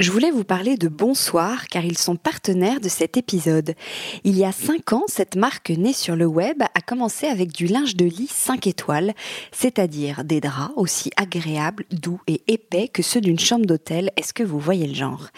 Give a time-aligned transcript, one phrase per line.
[0.00, 3.74] Je voulais vous parler de Bonsoir car ils sont partenaires de cet épisode.
[4.22, 7.66] Il y a 5 ans, cette marque née sur le web a commencé avec du
[7.66, 9.12] linge de lit 5 étoiles,
[9.50, 14.12] c'est-à-dire des draps aussi agréables, doux et épais que ceux d'une chambre d'hôtel.
[14.16, 15.30] Est-ce que vous voyez le genre?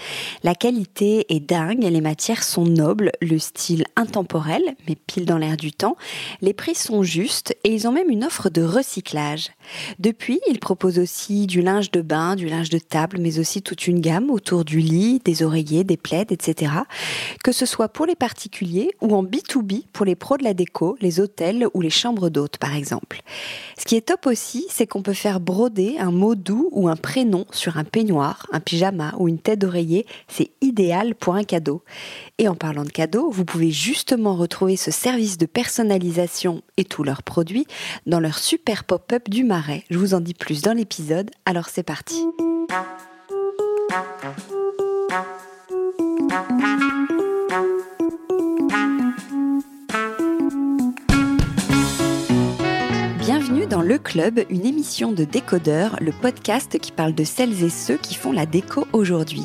[0.43, 5.56] La qualité est dingue les matières sont nobles, le style intemporel mais pile dans l'air
[5.56, 5.96] du temps.
[6.42, 9.52] Les prix sont justes et ils ont même une offre de recyclage.
[9.98, 13.86] Depuis, ils proposent aussi du linge de bain, du linge de table mais aussi toute
[13.86, 16.73] une gamme autour du lit, des oreillers, des plaids, etc.
[17.43, 20.97] Que ce soit pour les particuliers ou en B2B pour les pros de la déco,
[21.01, 23.23] les hôtels ou les chambres d'hôtes par exemple.
[23.79, 26.97] Ce qui est top aussi, c'est qu'on peut faire broder un mot doux ou un
[26.97, 30.07] prénom sur un peignoir, un pyjama ou une tête d'oreiller.
[30.29, 31.82] C'est idéal pour un cadeau.
[32.38, 37.02] Et en parlant de cadeaux, vous pouvez justement retrouver ce service de personnalisation et tous
[37.02, 37.66] leurs produits
[38.07, 39.85] dans leur super pop-up du Marais.
[39.91, 42.24] Je vous en dis plus dans l'épisode, alors c'est parti.
[43.91, 44.07] Bienvenue
[46.29, 47.30] dans
[53.91, 58.15] Le Club, une émission de décodeurs, le podcast qui parle de celles et ceux qui
[58.15, 59.43] font la déco aujourd'hui.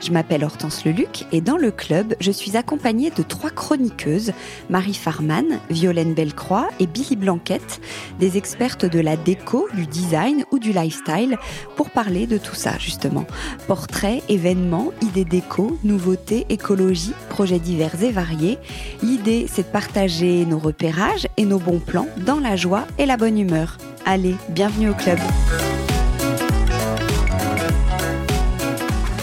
[0.00, 4.30] Je m'appelle Hortense Leluc et dans le club, je suis accompagnée de trois chroniqueuses,
[4.68, 7.80] Marie Farman, Violaine Bellecroix et Billy Blanquette,
[8.20, 11.36] des expertes de la déco, du design ou du lifestyle,
[11.74, 13.26] pour parler de tout ça justement.
[13.66, 18.58] Portraits, événements, idées déco, nouveautés, écologie, projets divers et variés.
[19.02, 23.16] L'idée, c'est de partager nos repérages et nos bons plans dans la joie et la
[23.16, 23.79] bonne humeur.
[24.06, 25.18] Allez, bienvenue au club.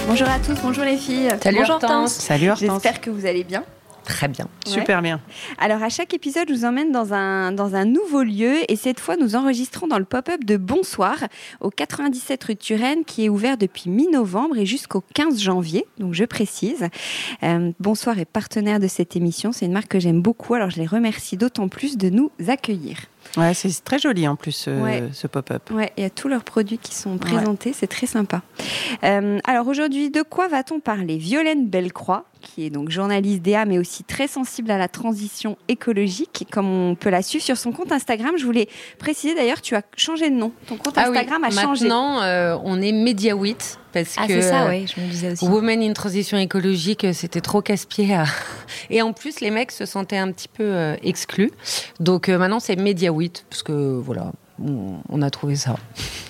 [0.08, 1.30] Bonjour à tous, bonjour les filles.
[1.42, 2.14] Salut bonjour Hortense.
[2.14, 2.84] Salut Hortense.
[2.84, 3.64] J'espère que vous allez bien.
[4.06, 4.48] Très bien.
[4.66, 5.20] Super bien.
[5.58, 9.02] Alors à chaque épisode, je vous emmène dans un, dans un nouveau lieu et cette
[9.02, 11.18] fois, nous enregistrons dans le pop-up de Bonsoir
[11.60, 15.86] au 97 rue de Turenne qui est ouvert depuis mi-novembre et jusqu'au 15 janvier.
[15.98, 16.88] Donc je précise.
[17.44, 19.52] Euh, Bonsoir est partenaire de cette émission.
[19.52, 20.54] C'est une marque que j'aime beaucoup.
[20.54, 22.98] Alors je les remercie d'autant plus de nous accueillir.
[23.36, 25.04] Ouais, c'est très joli en plus ce, Ouais.
[25.14, 25.70] ce pop-up.
[25.72, 28.42] Ouais, il y a tous leurs produits qui sont présentés, c'est très sympa.
[29.04, 31.18] Euh, alors aujourd'hui, de quoi va-t-on parler?
[31.18, 36.48] Violaine Bellecroix, qui est donc journaliste DA, mais aussi très sensible à la transition écologique,
[36.52, 38.36] comme on peut la suivre sur son compte Instagram.
[38.38, 38.68] Je voulais
[39.00, 40.52] préciser d'ailleurs, tu as changé de nom.
[40.68, 41.84] Ton compte Ah oui, Instagram a changé.
[41.88, 43.58] Maintenant, euh, on est MediaWit
[44.04, 45.46] parce Ah, que c'est ça, euh, oui, je me disais aussi.
[45.46, 48.14] Women in Transition écologique, euh, c'était trop casse-pied.
[48.14, 48.26] à-
[48.90, 51.52] Et en plus, les mecs se sentaient un petit peu euh, exclus.
[52.00, 55.76] Donc euh, maintenant, c'est MediaWit parce que voilà, on, a trouvé ça.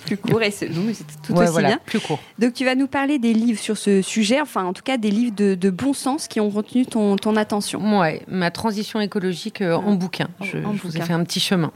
[0.06, 1.80] plus court, et c'est- tout Ouais, aussi voilà, bien.
[1.86, 2.20] plus court.
[2.40, 5.12] Donc tu vas nous parler des livres sur ce sujet, enfin en tout cas des
[5.12, 8.00] livres de, de bon sens qui ont retenu ton, ton attention.
[8.00, 10.28] Ouais, ma transition écologique euh, en bouquin.
[10.40, 11.06] En- Je, en je vous ai bouquin.
[11.06, 11.72] fait un petit chemin.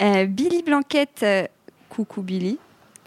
[0.00, 1.46] Euh, Billy Blanquette, euh,
[1.88, 2.58] coucou Billy.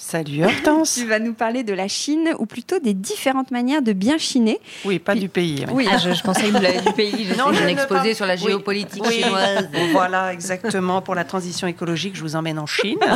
[0.02, 0.96] Salut Hortense.
[0.96, 4.60] Tu vas nous parler de la Chine, ou plutôt des différentes manières de bien chiner.
[4.86, 5.66] oui, pas du pays.
[5.66, 5.72] ouais.
[5.74, 7.26] Oui, Ah, je, je pensais que vous l'avez du pays.
[7.30, 8.40] Je Non, je exposé parle- sur la Oui.
[8.48, 9.22] géopolitique Oui.
[9.22, 9.70] chinoise.
[9.92, 11.02] Voilà, exactement.
[11.02, 12.98] Pour la transition écologique, je vous emmène en Chine.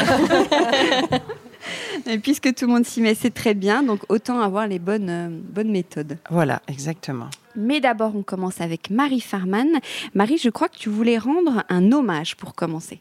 [2.08, 5.10] et puisque tout le monde s'y met, c'est très bien, donc autant avoir les bonnes,
[5.10, 6.18] euh, bonnes méthodes.
[6.30, 7.30] voilà, exactement.
[7.56, 9.68] Mais d'abord, on commence avec Marie Farman.
[10.16, 13.00] Marie, je crois que tu voulais rendre un hommage pour commencer.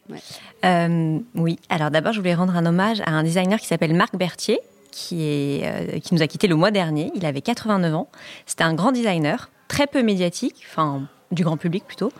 [0.63, 4.15] Euh, oui, alors d'abord, je voulais rendre un hommage à un designer qui s'appelle Marc
[4.15, 4.59] Berthier,
[4.91, 7.11] qui, est, euh, qui nous a quittés le mois dernier.
[7.15, 8.09] Il avait 89 ans.
[8.45, 12.11] C'était un grand designer, très peu médiatique, enfin du grand public plutôt,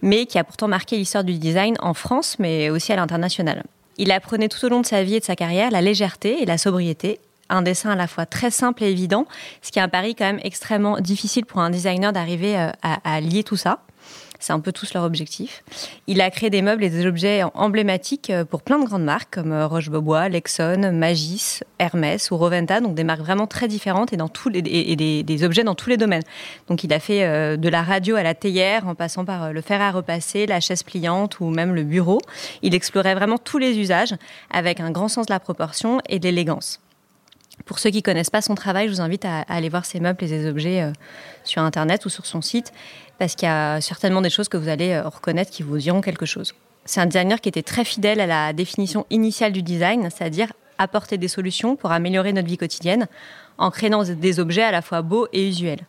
[0.00, 3.64] mais qui a pourtant marqué l'histoire du design en France, mais aussi à l'international.
[3.98, 6.46] Il apprenait tout au long de sa vie et de sa carrière la légèreté et
[6.46, 7.20] la sobriété.
[7.48, 9.26] Un dessin à la fois très simple et évident,
[9.60, 13.16] ce qui est un pari quand même extrêmement difficile pour un designer d'arriver euh, à,
[13.16, 13.80] à lier tout ça.
[14.42, 15.62] C'est un peu tous leur objectif.
[16.08, 19.32] Il a créé des meubles et des objets emblématiques euh, pour plein de grandes marques
[19.34, 24.16] comme euh, Roche-Beaubois, Lexon, Magis, Hermès ou Roventa, donc des marques vraiment très différentes et,
[24.16, 26.24] dans tous les, et des, des objets dans tous les domaines.
[26.66, 29.60] Donc il a fait euh, de la radio à la théière en passant par le
[29.60, 32.20] fer à repasser, la chaise pliante ou même le bureau.
[32.62, 34.16] Il explorait vraiment tous les usages
[34.50, 36.81] avec un grand sens de la proportion et de l'élégance.
[37.64, 40.00] Pour ceux qui connaissent pas son travail, je vous invite à, à aller voir ses
[40.00, 40.92] meubles et ses objets euh,
[41.44, 42.72] sur Internet ou sur son site,
[43.18, 46.00] parce qu'il y a certainement des choses que vous allez euh, reconnaître qui vous diront
[46.00, 46.54] quelque chose.
[46.84, 51.18] C'est un designer qui était très fidèle à la définition initiale du design, c'est-à-dire apporter
[51.18, 53.06] des solutions pour améliorer notre vie quotidienne
[53.58, 55.86] en créant des objets à la fois beaux et usuels.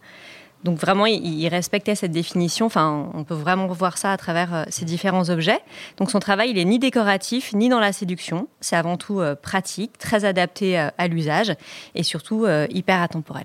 [0.63, 2.65] Donc vraiment, il, respectait cette définition.
[2.67, 5.59] Enfin, on peut vraiment voir ça à travers euh, ces différents objets.
[5.97, 8.47] Donc son travail, il est ni décoratif ni dans la séduction.
[8.61, 11.53] C'est avant tout euh, pratique, très adapté euh, à l'usage
[11.95, 13.43] et surtout hyper atemporel.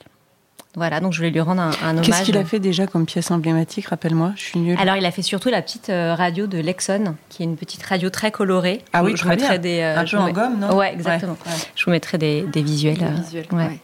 [0.76, 2.06] Voilà, donc je voulais lui rendre un, un hommage.
[2.06, 4.78] Qu'est-ce qu'il a fait déjà comme pièce emblématique Rappelle-moi, je suis nulle.
[4.78, 8.10] Alors, il a fait surtout la petite radio de Lexon, qui est une petite radio
[8.10, 8.84] très colorée.
[8.92, 9.58] Ah oui, je très mettrai bien.
[9.58, 9.80] des.
[9.80, 10.76] euh, Un peu vous en gomme, non?
[10.76, 11.32] Ouais, exactement.
[11.46, 11.52] Ouais.
[11.74, 12.98] Je vous mettrai des, des visuels.
[12.98, 13.58] Des visuels, ouais.
[13.66, 13.80] ouais.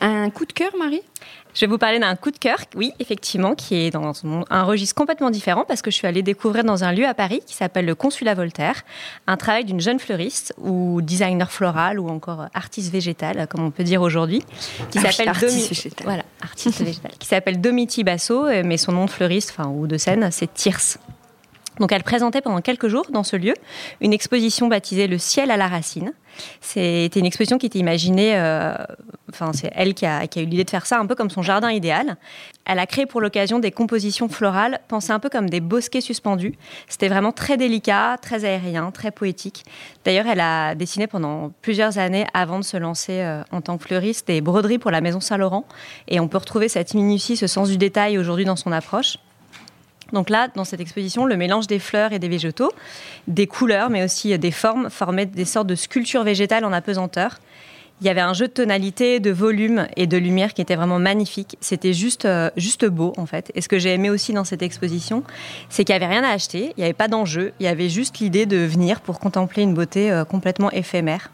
[0.00, 1.02] Un coup de cœur, Marie?
[1.54, 4.12] Je vais vous parler d'un coup de cœur, oui, effectivement, qui est dans
[4.50, 7.40] un registre complètement différent parce que je suis allée découvrir dans un lieu à Paris
[7.46, 8.82] qui s'appelle le Consulat Voltaire,
[9.26, 13.84] un travail d'une jeune fleuriste ou designer floral ou encore artiste végétal, comme on peut
[13.84, 14.42] dire aujourd'hui,
[14.90, 15.90] qui ah s'appelle Domiti.
[16.02, 19.86] Voilà, artiste végétal, qui s'appelle Domiti Basso, euh, mais son nom de fleuriste, enfin ou
[19.86, 20.98] de scène, c'est Tirce.
[21.80, 23.54] Donc elle présentait pendant quelques jours dans ce lieu
[24.00, 26.12] une exposition baptisée Le ciel à la racine.
[26.60, 28.74] C'était une exposition qui était imaginée, euh,
[29.30, 31.70] enfin c'est elle qui a, eu l'idée de faire ça, un peu comme son jardin
[31.70, 32.16] idéal.
[32.64, 36.54] Elle a créé pour l'occasion des compositions florales pensées un peu comme des bosquets suspendus.
[36.88, 39.64] C'était vraiment très délicat, très aérien, très poétique.
[40.04, 43.84] D'ailleurs, elle a dessiné pendant plusieurs années avant de se lancer euh, en tant que
[43.84, 45.64] fleuriste des broderies pour la Maison Saint-Laurent.
[46.08, 49.18] Et on peut retrouver cette minutie, ce sens du détail aujourd'hui dans son approche.
[50.12, 52.70] Donc là, dans cette exposition, le mélange des fleurs et des végétaux,
[53.28, 57.38] des couleurs, mais aussi des formes, formait des sortes de sculptures végétales en apesanteur.
[58.00, 60.98] Il y avait un jeu de tonalité, de volume et de lumière qui était vraiment
[60.98, 61.56] magnifique.
[61.60, 63.52] C'était juste, euh, juste beau, en fait.
[63.54, 65.22] Et ce que j'ai aimé aussi dans cette exposition,
[65.68, 67.88] c'est qu'il n'y avait rien à acheter, il n'y avait pas d'enjeu, il y avait
[67.88, 71.30] juste l'idée de venir pour contempler une beauté euh, complètement éphémère.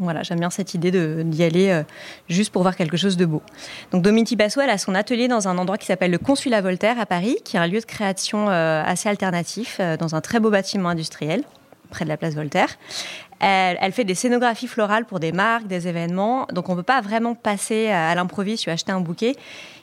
[0.00, 0.90] Voilà, j'aime bien cette idée
[1.24, 1.82] d'y aller euh,
[2.28, 3.42] juste pour voir quelque chose de beau.
[3.92, 6.98] Donc Domiti Basso, elle a son atelier dans un endroit qui s'appelle le Consulat Voltaire
[6.98, 10.40] à Paris, qui est un lieu de création euh, assez alternatif, euh, dans un très
[10.40, 11.44] beau bâtiment industriel,
[11.90, 12.78] près de la place Voltaire.
[13.40, 16.46] Elle, fait des scénographies florales pour des marques, des événements.
[16.52, 19.34] Donc on ne peut pas vraiment passer à, l'improviste ou acheter un bouquet.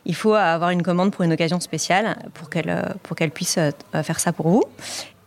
[0.07, 3.59] Il faut avoir une commande pour une occasion spéciale pour qu'elle pour qu'elle puisse
[3.94, 4.63] faire ça pour vous.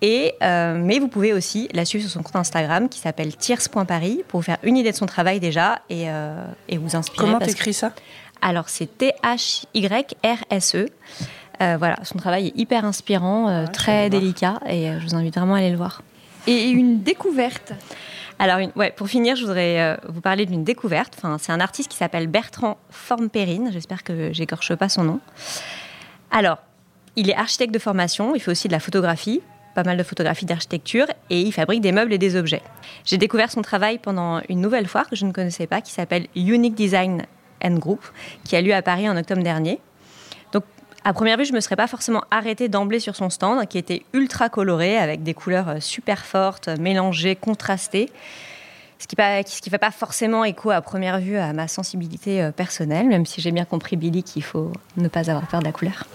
[0.02, 4.24] Et, euh, mais vous pouvez aussi la suivre sur son compte Instagram qui s'appelle tierce.paris
[4.28, 7.26] pour vous faire une idée de son travail déjà et, euh, et vous inspirer.
[7.26, 7.92] Comment tu écris ça?
[8.40, 10.86] Alors c'est T-H-Y-R-S-E.
[11.60, 15.58] Euh, voilà, son travail est hyper inspirant, très délicat et je vous invite vraiment à
[15.58, 16.00] aller le voir.
[16.46, 17.74] Et une découverte?
[18.40, 18.58] Alors,
[18.96, 21.14] pour finir, je voudrais vous parler d'une découverte.
[21.18, 23.68] Enfin, c'est un artiste qui s'appelle Bertrand Formpérine.
[23.70, 25.20] J'espère que j'écorche pas son nom.
[26.30, 26.56] Alors,
[27.16, 28.34] il est architecte de formation.
[28.34, 29.42] Il fait aussi de la photographie
[29.74, 32.62] pas mal de photographies d'architecture et il fabrique des meubles et des objets.
[33.04, 36.26] J'ai découvert son travail pendant une nouvelle foire que je ne connaissais pas qui s'appelle
[36.34, 37.26] Unique Design
[37.62, 38.00] Group
[38.44, 39.80] qui a lieu à Paris en octobre dernier.
[41.02, 43.78] À première vue, je ne me serais pas forcément arrêtée d'emblée sur son stand qui
[43.78, 48.10] était ultra coloré avec des couleurs euh, super fortes, mélangées, contrastées.
[48.98, 53.06] Ce qui ne fait pas forcément écho à première vue à ma sensibilité euh, personnelle,
[53.06, 56.04] même si j'ai bien compris Billy qu'il faut ne pas avoir peur de la couleur.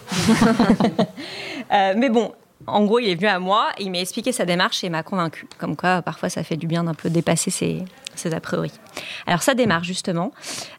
[1.74, 2.32] Euh, mais bon,
[2.68, 5.48] en gros, il est venu à moi, il m'a expliqué sa démarche et m'a convaincu.
[5.58, 7.84] Comme quoi, parfois, ça fait du bien d'un peu dépasser ses,
[8.34, 8.72] a priori.
[9.28, 10.32] Alors, sa démarche, justement,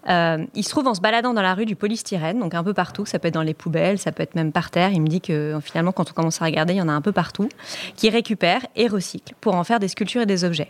[0.09, 2.75] euh, il se trouve en se baladant dans la rue du polystyrène, donc un peu
[2.75, 3.07] partout.
[3.07, 4.91] Ça peut être dans les poubelles, ça peut être même par terre.
[4.91, 7.01] Il me dit que finalement, quand on commence à regarder, il y en a un
[7.01, 7.49] peu partout,
[7.97, 10.69] qui récupère et recycle pour en faire des sculptures et des objets.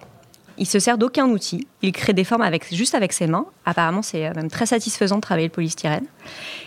[0.58, 1.66] Il se sert d'aucun outil.
[1.82, 3.46] Il crée des formes avec, juste avec ses mains.
[3.64, 6.06] Apparemment, c'est euh, même très satisfaisant de travailler le polystyrène.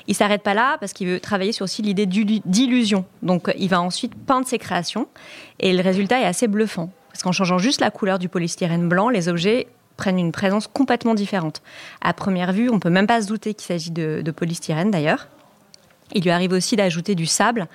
[0.08, 3.06] Il s'arrête pas là parce qu'il veut travailler sur aussi l'idée d'illusion.
[3.24, 5.08] Donc, il va ensuite peindre ses créations
[5.60, 6.92] et le résultat est assez bluffant.
[7.10, 9.68] Parce qu'en changeant juste la couleur du polystyrène blanc, les objets
[10.00, 11.62] prennent une présence complètement différente.
[12.02, 15.28] À première vue, on peut même pas se douter qu'il s'agit de, polystyrène d'ailleurs.
[16.14, 17.68] Il lui arrive aussi d'ajouter du sable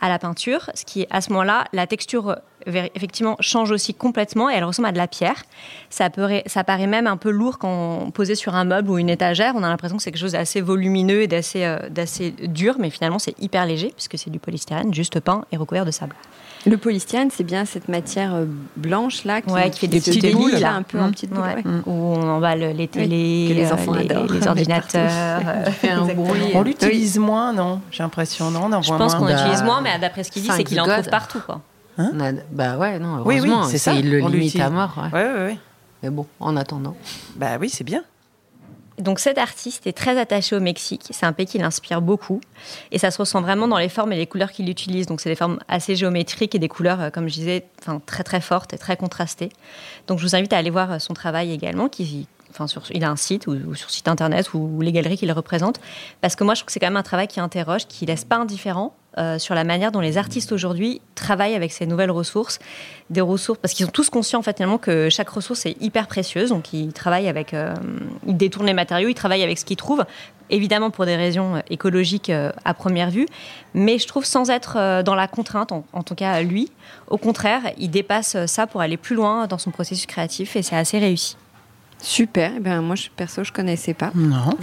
[0.00, 2.36] à la peinture, ce qui, à ce moment-là, la texture
[2.66, 5.44] effectivement change aussi complètement et elle ressemble à de la pierre.
[5.90, 6.08] Ça,
[6.46, 9.54] ça paraît même un peu lourd quand posé sur un meuble ou une étagère.
[9.56, 12.90] On a l'impression que c'est quelque chose d'assez volumineux et d'assez euh, d'assez dur, mais
[12.90, 16.14] finalement c'est hyper léger puisque c'est du polystyrène juste peint et recouvert de sable.
[16.66, 18.44] Le polystyrène, c'est bien cette matière euh,
[18.76, 22.28] blanche là qui, fait des petits boules, là, un peu en petites boules, où on
[22.28, 25.40] emballe les télés, les, enfants les, les ordinateurs.
[26.54, 27.80] on l'utilise moins, non?
[27.90, 28.70] J'ai l'impression, non?
[28.72, 31.08] On Je pense qu'on l'utilise moins, mais d'après ce qu'il dit, c'est qu'il en trouve
[31.08, 31.60] partout, quoi.
[31.98, 32.12] Hein
[32.52, 33.92] bah ouais, non, heureusement, oui, c'est ça.
[33.92, 34.96] Il le limite à mort.
[34.96, 35.12] Ouais.
[35.12, 35.58] Ouais, ouais,
[36.02, 36.96] Mais bon, en attendant.
[37.36, 38.04] Bah oui, c'est bien.
[38.98, 41.06] Donc cet artiste est très attaché au Mexique.
[41.10, 42.40] C'est un pays qui l'inspire beaucoup.
[42.90, 45.06] Et ça se ressent vraiment dans les formes et les couleurs qu'il utilise.
[45.06, 48.24] Donc c'est des formes assez géométriques et des couleurs, euh, comme je disais, enfin, très
[48.24, 49.50] très fortes et très contrastées.
[50.08, 53.10] Donc je vous invite à aller voir son travail également, qui, Enfin, sur, il a
[53.10, 55.80] un site ou, sur site internet ou, les galeries qu'il représente.
[56.20, 58.24] Parce que moi, je trouve que c'est quand même un travail qui interroge, qui laisse
[58.24, 62.58] pas indifférent euh, sur la manière dont les artistes aujourd'hui travaillent avec ces nouvelles ressources,
[63.08, 66.06] des ressources parce qu'ils sont tous conscients en fait finalement que chaque ressource est hyper
[66.06, 67.74] précieuse, donc ils travaillent avec, euh,
[68.26, 70.04] ils détournent les matériaux, ils travaillent avec ce qu'ils trouvent,
[70.50, 73.26] évidemment pour des raisons écologiques euh, à première vue,
[73.72, 76.70] mais je trouve sans être dans la contrainte, en, tout cas lui,
[77.08, 80.76] au contraire, il dépasse ça pour aller plus loin dans son processus créatif et c'est
[80.76, 81.36] assez réussi.
[82.00, 82.52] Super.
[82.56, 84.12] Eh ben, moi, je, perso, je connaissais pas.
[84.14, 84.56] Non.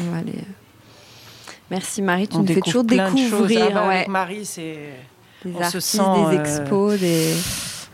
[1.71, 3.67] Merci Marie, tu nous fais toujours découvrir.
[3.69, 4.93] Ah bah, avec Marie, c'est
[5.43, 7.33] des artistes, des euh, expos, des.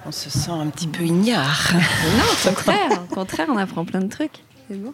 [0.05, 1.71] On se sent un petit peu ignare.
[1.73, 4.43] non, au contraire, au contraire, on apprend plein de trucs.
[4.69, 4.93] C'est bon.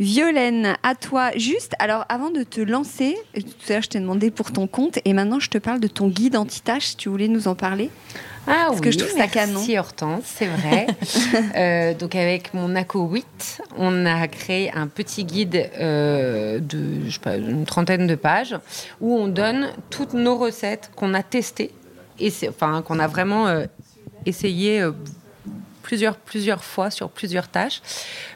[0.00, 1.30] Violaine, à toi.
[1.36, 4.98] Juste, alors avant de te lancer, tout à l'heure je t'ai demandé pour ton compte
[5.04, 6.96] et maintenant je te parle de ton guide anti-tache.
[6.96, 7.90] Tu voulais nous en parler
[8.46, 9.58] ah Parce oui, que je trouve ça canon.
[9.58, 10.86] Merci Hortense, c'est vrai.
[11.56, 17.10] Euh, donc avec mon ACO 8, on a créé un petit guide euh, de je
[17.10, 18.56] sais pas, une trentaine de pages
[19.00, 21.72] où on donne toutes nos recettes qu'on a testées
[22.18, 23.66] et enfin qu'on a vraiment euh,
[24.26, 24.92] essayé euh,
[25.82, 27.82] plusieurs plusieurs fois sur plusieurs tâches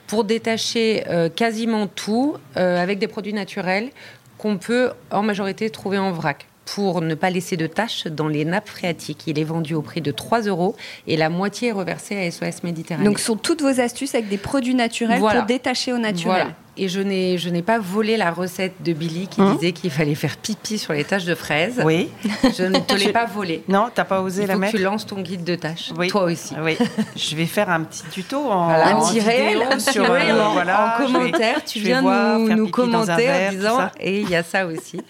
[0.07, 3.91] pour détacher euh, quasiment tout euh, avec des produits naturels
[4.39, 8.45] qu'on peut en majorité trouver en vrac pour ne pas laisser de taches dans les
[8.45, 9.27] nappes phréatiques.
[9.27, 12.63] Il est vendu au prix de 3 euros et la moitié est reversée à SOS
[12.63, 13.05] Méditerranée.
[13.05, 15.41] Donc, ce sont toutes vos astuces avec des produits naturels Voilà.
[15.41, 16.37] pour détacher au naturel.
[16.37, 16.55] Voilà.
[16.77, 19.55] Et je n'ai, je n'ai pas volé la recette de Billy qui Hum.
[19.55, 21.81] disait qu'il fallait faire pipi sur les taches de fraises.
[21.85, 22.09] Oui.
[22.57, 23.63] Je ne te l'ai pas volé.
[23.69, 25.93] Non, t'as pas osé Il la faut que mettre tu lances ton guide de tâches.
[25.97, 26.09] Oui.
[26.09, 26.53] Toi aussi.
[26.61, 26.77] Oui.
[27.15, 28.89] Je vais faire un petit tuto en, Voilà.
[28.89, 30.31] Un en petit vidéo réel, un petit sur réel.
[30.35, 33.55] euh, en, voilà, en je vais- commentaire, tu viens voir, nous, un commenter verre, en
[33.55, 35.01] disant et il y a ça aussi.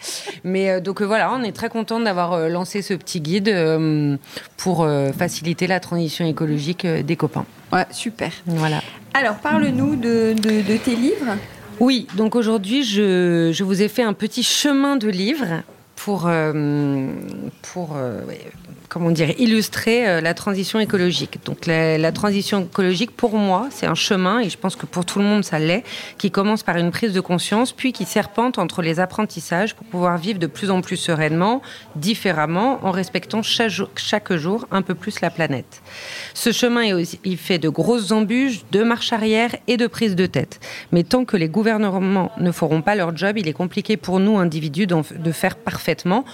[0.45, 3.49] Mais euh, donc euh, voilà, on est très content d'avoir euh, lancé ce petit guide
[3.49, 4.17] euh,
[4.59, 7.47] pour euh, faciliter la transition écologique euh, des copains.
[7.73, 8.31] Ouais, super.
[8.47, 8.81] Voilà.
[9.15, 11.37] Alors, parle-nous de, de- de tes livres.
[11.81, 15.63] Oui, donc aujourd'hui, je, vous ai fait un petit chemin de livres
[15.97, 16.53] pour, euh,
[17.77, 18.21] euh,
[18.89, 21.39] comment dire, illustrer euh, la transition écologique.
[21.45, 25.19] Donc la, transition écologique, pour moi, c'est un chemin, et je pense que pour tout
[25.19, 25.85] le monde, ça l'est,
[26.19, 30.19] qui commence par une prise de conscience, puis qui serpente entre les apprentissages pour pouvoir
[30.19, 31.63] vivre de plus en plus sereinement,
[31.97, 35.83] différemment, en respectant chaque jour, chaque jour un peu plus la planète.
[36.35, 40.15] Ce chemin est aussi, il fait de grosses embûches, de marche arrière et de prise
[40.15, 40.61] de tête.
[40.93, 44.39] Mais tant que les gouvernements ne feront pas leur job, il est compliqué pour nous,
[44.39, 46.25] individus, de faire parfaitement.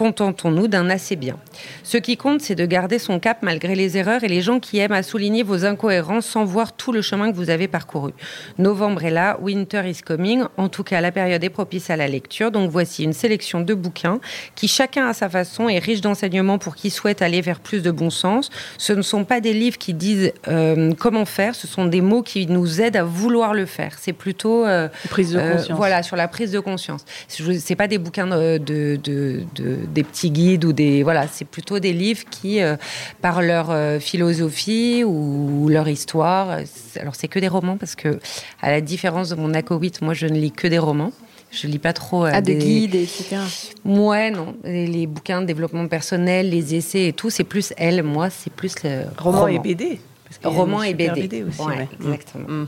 [0.00, 1.36] Contentons-nous d'un assez bien.
[1.82, 4.76] Ce qui compte, c'est de garder son cap malgré les erreurs et les gens qui
[4.78, 8.12] aiment à souligner vos incohérences sans voir tout le chemin que vous avez parcouru.
[8.58, 10.42] Novembre est là, winter is coming.
[10.58, 12.50] En tout cas, la période est propice à la lecture.
[12.50, 14.20] Donc voici une sélection de bouquins
[14.54, 17.90] qui, chacun à sa façon, est riche d'enseignements pour qui souhaite aller vers plus de
[17.90, 18.50] bon sens.
[18.76, 22.22] Ce ne sont pas des livres qui disent euh, comment faire, ce sont des mots
[22.22, 23.96] qui nous aident à vouloir le faire.
[23.98, 25.78] C'est plutôt euh, Prise de euh, conscience.
[25.78, 27.06] voilà, sur la prise de conscience.
[27.28, 29.46] C'est pas des bouquins de- de-
[29.86, 32.76] des petits guides ou des voilà, c'est plutôt des livres qui, euh,
[33.20, 36.58] par leur euh, philosophie ou leur histoire,
[37.00, 38.18] alors c'est que des romans parce que
[38.60, 41.12] à la différence de mon ACO 8, moi je ne lis que des romans.
[41.52, 43.36] Je lis pas trop euh, Ah, de des guides, etc.
[43.84, 48.02] Ouais, non, les, les bouquins de développement personnel, les essais et tout, c'est plus elle.
[48.02, 50.00] Moi, c'est plus le Roman et BD.
[50.44, 51.44] Roman et BD.
[51.44, 51.60] aussi.
[51.60, 51.88] Ouais, ouais.
[52.00, 52.46] exactement.
[52.48, 52.66] Mm.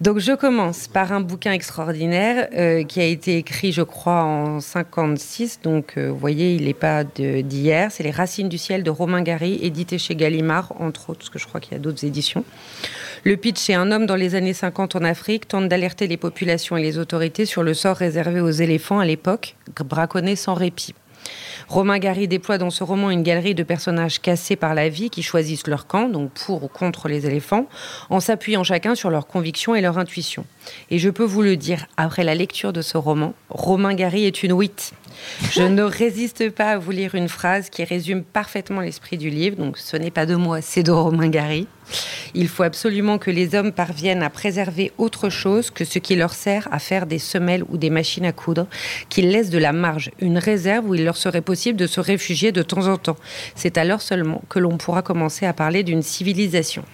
[0.00, 4.60] Donc je commence par un bouquin extraordinaire euh, qui a été écrit, je crois, en
[4.60, 5.60] 56.
[5.62, 7.90] Donc euh, vous voyez, il n'est pas d'hier.
[7.90, 11.38] C'est Les Racines du ciel de Romain Gary, édité chez Gallimard, entre autres, parce que
[11.38, 12.44] je crois qu'il y a d'autres éditions.
[13.24, 16.76] Le pitch est un homme dans les années 50 en Afrique tente d'alerter les populations
[16.76, 20.94] et les autorités sur le sort réservé aux éléphants à l'époque, braconnés sans répit.
[21.68, 25.22] Romain Gary déploie dans ce roman une galerie de personnages cassés par la vie qui
[25.22, 27.66] choisissent leur camp, donc pour ou contre les éléphants,
[28.08, 30.46] en s'appuyant chacun sur leurs convictions et leur intuition.
[30.90, 34.42] Et je peux vous le dire, après la lecture de ce roman, Romain Gary est
[34.42, 34.94] une wit.
[35.50, 39.56] Je ne résiste pas à vous lire une phrase qui résume parfaitement l'esprit du livre.
[39.56, 41.66] Donc, ce n'est pas de moi, c'est de Romain Gary.
[42.34, 46.34] Il faut absolument que les hommes parviennent à préserver autre chose que ce qui leur
[46.34, 48.66] sert à faire des semelles ou des machines à coudre,
[49.08, 52.52] qu'ils laissent de la marge, une réserve où il leur serait possible de se réfugier
[52.52, 53.16] de temps en temps.
[53.54, 56.84] C'est alors seulement que l'on pourra commencer à parler d'une civilisation.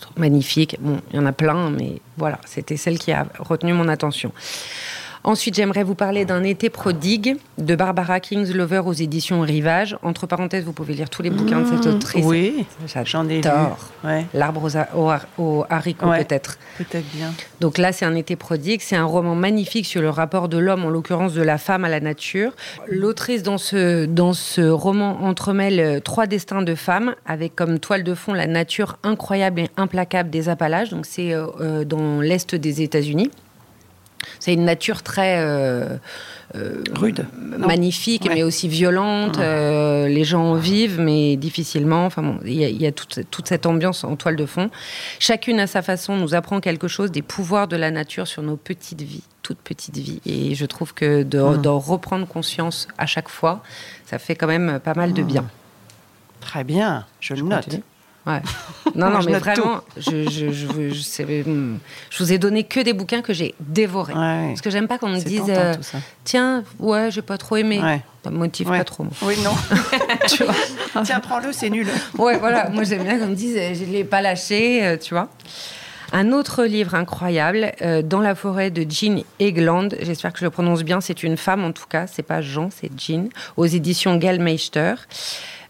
[0.00, 0.76] Trouve magnifique.
[0.80, 4.32] Bon, il y en a plein, mais voilà, c'était celle qui a retenu mon attention.
[5.22, 9.94] Ensuite, j'aimerais vous parler d'un été prodigue de Barbara Kingslover aux éditions Rivage.
[10.02, 12.24] Entre parenthèses, vous pouvez lire tous les bouquins de cette autrice.
[12.24, 12.64] Oui,
[13.04, 13.42] j'en ai.
[14.02, 16.24] Ouais, L'arbre aux, aux har- aux haricots, Ouais.
[16.24, 16.56] peut-être.
[16.78, 17.32] peut-être bien.
[17.60, 18.80] Donc là, c'est un été prodigue.
[18.82, 21.90] C'est un roman magnifique sur le rapport de l'homme, en l'occurrence de la femme à
[21.90, 22.52] la nature.
[22.88, 28.04] L'autrice, dans ce, dans ce roman, entremêle euh, trois destins de femmes, avec comme toile
[28.04, 30.88] de fond la nature incroyable et implacable des Appalaches.
[30.88, 33.30] Donc c'est euh, euh, dans l'est des États-Unis.
[34.38, 35.96] C'est une nature très euh,
[36.56, 37.26] euh, Rude.
[37.58, 38.34] Magnifique, Ouais.
[38.34, 39.38] mais aussi violente.
[39.38, 42.06] Euh, les gens en vivent, mais difficilement.
[42.06, 44.46] Enfin bon, il y a, il y a toute, toute cette ambiance en toile de
[44.46, 44.70] fond.
[45.18, 48.56] Chacune à sa façon nous apprend quelque chose des pouvoirs de la nature sur nos
[48.56, 50.20] petites vies, toutes petites vies.
[50.26, 51.62] Et je trouve que de- Mm.
[51.62, 53.62] d'en reprendre conscience à chaque fois,
[54.06, 55.46] ça fait quand même pas mal de bien.
[56.40, 57.64] Très bien, je le note.
[57.64, 57.82] continue
[58.26, 58.40] Ouais.
[58.96, 63.22] Non, non, mais vraiment, je, je, je, veux- je, vous ai donné que des bouquins
[63.22, 64.14] que j'ai dévorés.
[64.14, 64.48] Ouais.
[64.48, 65.74] Parce que j'aime pas qu'on me dise, tentant, euh,
[66.24, 67.80] tiens, ouais, j'ai pas trop aimé.
[67.80, 68.02] Ouais.
[68.24, 69.04] Ça me motive pas trop.
[69.04, 69.12] moi.
[69.22, 69.52] Oui, non.
[70.28, 71.02] tu vois.
[71.04, 71.86] Tiens, prends-le, c'est nul.
[72.18, 72.68] Ouais, voilà.
[72.70, 75.28] Moi, j'aime bien qu'on me dise, euh, je l'ai pas lâché, euh, tu vois.
[76.12, 79.90] Un autre livre incroyable, euh, Dans la forêt de Jean Egland.
[80.02, 81.00] J'espère que je le prononce bien.
[81.00, 82.08] C'est une femme en tout cas.
[82.08, 83.28] C'est pas Jean, c'est Jean.
[83.56, 84.94] Aux éditions Gallmeister.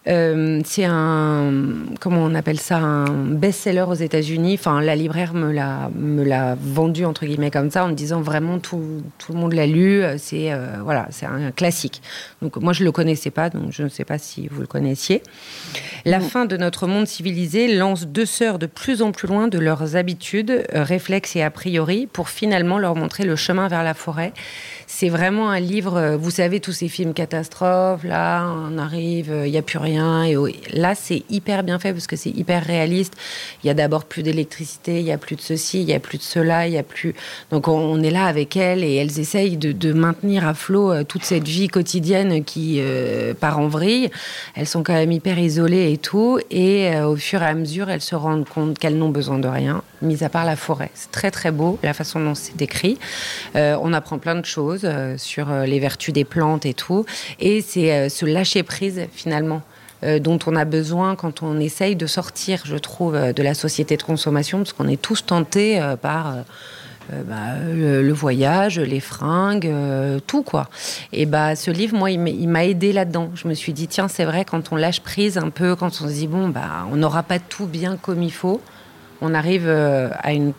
[0.08, 1.52] Euh, c'est un,
[2.00, 4.56] comment on appelle ça, un best-seller aux États-Unis.
[4.58, 8.22] Enfin, la libraire me l'a, me l'a vendu entre guillemets comme ça, en me disant
[8.22, 10.02] vraiment tout, tout le monde l'a lu.
[10.16, 12.00] C'est euh, voilà, c'est un classique.
[12.40, 15.22] Donc moi je le connaissais pas, donc je ne sais pas si vous le connaissiez.
[16.06, 19.58] La fin de notre monde civilisé lance deux sœurs de plus en plus loin de
[19.58, 23.92] leurs habitudes, euh, réflexes et a priori, pour finalement leur montrer le chemin vers la
[23.92, 24.32] forêt.
[24.86, 29.58] C'est vraiment un livre, vous savez, tous ces films catastrophes, là, on arrive, il n'y
[29.58, 29.89] a plus rien.
[29.98, 33.14] Et là, c'est hyper bien fait parce que c'est hyper réaliste.
[33.62, 36.00] Il y a d'abord plus d'électricité, il y a plus de ceci, il y a
[36.00, 37.14] plus de cela, il y a plus.
[37.50, 41.24] Donc on est là avec elles et elles essayent de, maintenir à flot euh, toute
[41.24, 44.10] cette vie quotidienne qui euh, part en vrille.
[44.54, 46.38] Elles sont quand même hyper isolées et tout.
[46.50, 49.48] Et euh, au fur et à mesure, elles se rendent compte qu'elles n'ont besoin de
[49.48, 50.90] rien, mis à part la forêt.
[50.94, 52.98] C'est très très beau la façon dont c'est écrit.
[53.54, 57.04] on apprend plein de choses sur les vertus des plantes et tout.
[57.38, 59.62] Et c'est ce lâcher prise finalement.
[60.02, 64.02] Dont on a besoin quand on essaye de sortir, je trouve, de la société de
[64.02, 66.36] consommation, parce qu'on est tous tentés par
[67.10, 69.70] bah, le, voyage, les fringues,
[70.26, 70.68] tout quoi.
[71.12, 73.30] Et bah ce livre, moi, il m'a aidé là-dedans.
[73.34, 76.08] Je me suis dit tiens, c'est vrai quand on lâche prise un peu, quand on
[76.08, 78.60] se dit bon bah on n'aura pas tout bien comme il faut,
[79.20, 80.54] on arrive à une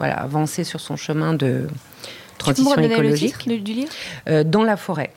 [0.00, 1.68] voilà avancer sur son chemin de
[2.38, 3.46] transition tu écologique.
[3.46, 3.92] Le du livre?
[4.28, 5.12] Euh, Dans la forêt,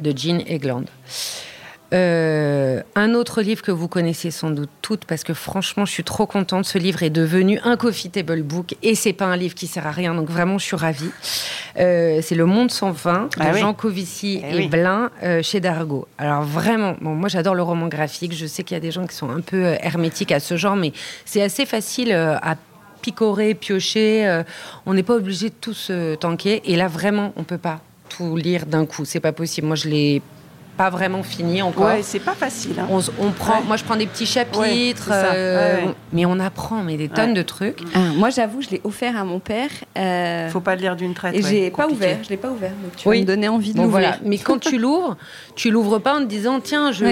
[0.00, 0.84] de Jean Egland.
[1.92, 6.04] Euh, un autre livre que vous connaissez sans doute toutes, parce que franchement, je suis
[6.04, 6.64] trop contente.
[6.64, 9.86] Ce livre est devenu un coffee table book et c'est pas un livre qui sert
[9.86, 10.14] à rien.
[10.14, 11.10] Donc vraiment, je suis ravie.
[11.78, 15.10] Euh, c'est Le Monde sans fin de ah Jean Covici eh et Blin
[15.42, 16.06] chez Dargaud.
[16.18, 18.34] Alors vraiment, bon, moi j'adore le roman graphique.
[18.34, 20.76] Je sais qu'il y a des gens qui sont un peu hermétiques à ce genre,
[20.76, 20.92] mais
[21.24, 22.56] c'est assez facile à
[23.00, 24.26] picorer, piocher.
[24.26, 24.42] Euh,
[24.86, 26.62] on n'est pas obligé de tout se tanker.
[26.64, 29.04] Et là, vraiment, on peut pas tout lire d'un coup.
[29.04, 29.66] C'est pas possible.
[29.66, 30.22] Moi, je l'ai
[30.80, 31.88] pas vraiment fini encore.
[31.88, 32.80] Ouais, c'est pas facile.
[32.80, 32.88] Hein.
[33.18, 37.34] On, prend, Moi, je prends des petits chapitres, euh, mais on apprend mais des tonnes
[37.34, 37.80] de trucs.
[37.94, 39.68] Ah, moi, j'avoue, je l'ai offert à mon père.
[39.98, 40.48] Euh...
[40.48, 41.34] Faut pas le lire d'une traite.
[41.34, 42.16] Et j'ai pas ouvert.
[42.24, 42.72] Je l'ai pas ouvert.
[42.82, 44.08] Donc tu me donner envie de bon, l'ouvrir.
[44.08, 44.18] Voilà.
[44.24, 45.18] Mais quand tu l'ouvres,
[45.54, 47.04] tu l'ouvres pas en te disant tiens, je,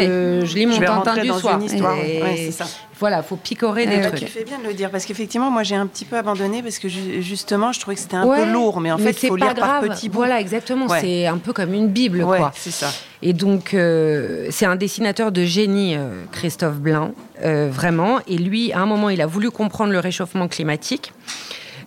[0.45, 1.61] je lis mon Tintin du soir.
[1.69, 2.65] c'est ça.
[2.99, 4.21] Voilà, faut picorer des trucs.
[4.21, 6.79] Tu fais bien de le dire parce qu'effectivement, moi j'ai un petit peu abandonné parce
[6.79, 9.55] que justement, je trouvais que c'était un peu lourd, mais en fait, il faut lire
[9.55, 10.17] par petits bouts.
[10.19, 10.87] Voilà, exactement.
[10.89, 12.51] C'est un peu comme une bible, quoi.
[12.55, 12.91] C'est ça.
[13.23, 17.13] Et donc, euh, c'est un dessinateur de génie, euh, Christophe Blain,
[17.45, 18.21] euh, vraiment.
[18.29, 21.13] Et lui, à un moment, il a voulu comprendre le réchauffement climatique.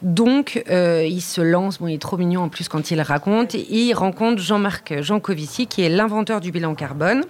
[0.01, 3.67] Donc, il se lance, bon, il est trop mignon en plus quand il raconte, et
[3.69, 7.23] il rencontre Jean-Marc Jancovici, qui est l'inventeur du bilan carbone.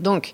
[0.00, 0.32] Donc,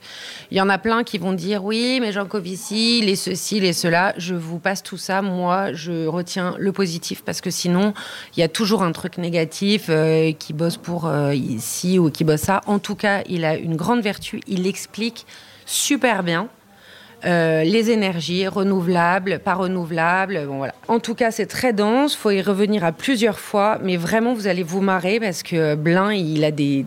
[0.51, 3.73] il y en a plein qui vont dire oui, mais Jean Covici, les ceci, les
[3.73, 4.15] cela.
[4.17, 5.23] Je vous passe tout ça.
[5.23, 7.95] Moi, je retiens le positif parce que sinon,
[8.37, 12.25] il y a toujours un truc négatif euh, qui bosse pour euh, ici ou qui
[12.25, 12.61] bosse ça.
[12.67, 14.41] En tout cas, il a une grande vertu.
[14.47, 15.27] Il explique
[15.67, 16.49] super bien.
[17.27, 20.47] Euh, les énergies renouvelables, pas renouvelables.
[20.47, 20.75] Bon, voilà.
[20.89, 22.17] En tout cas, c'est très dense.
[22.17, 23.79] faut y revenir à plusieurs fois.
[23.83, 26.83] Mais vraiment, vous allez vous marrer parce que Blin, il a des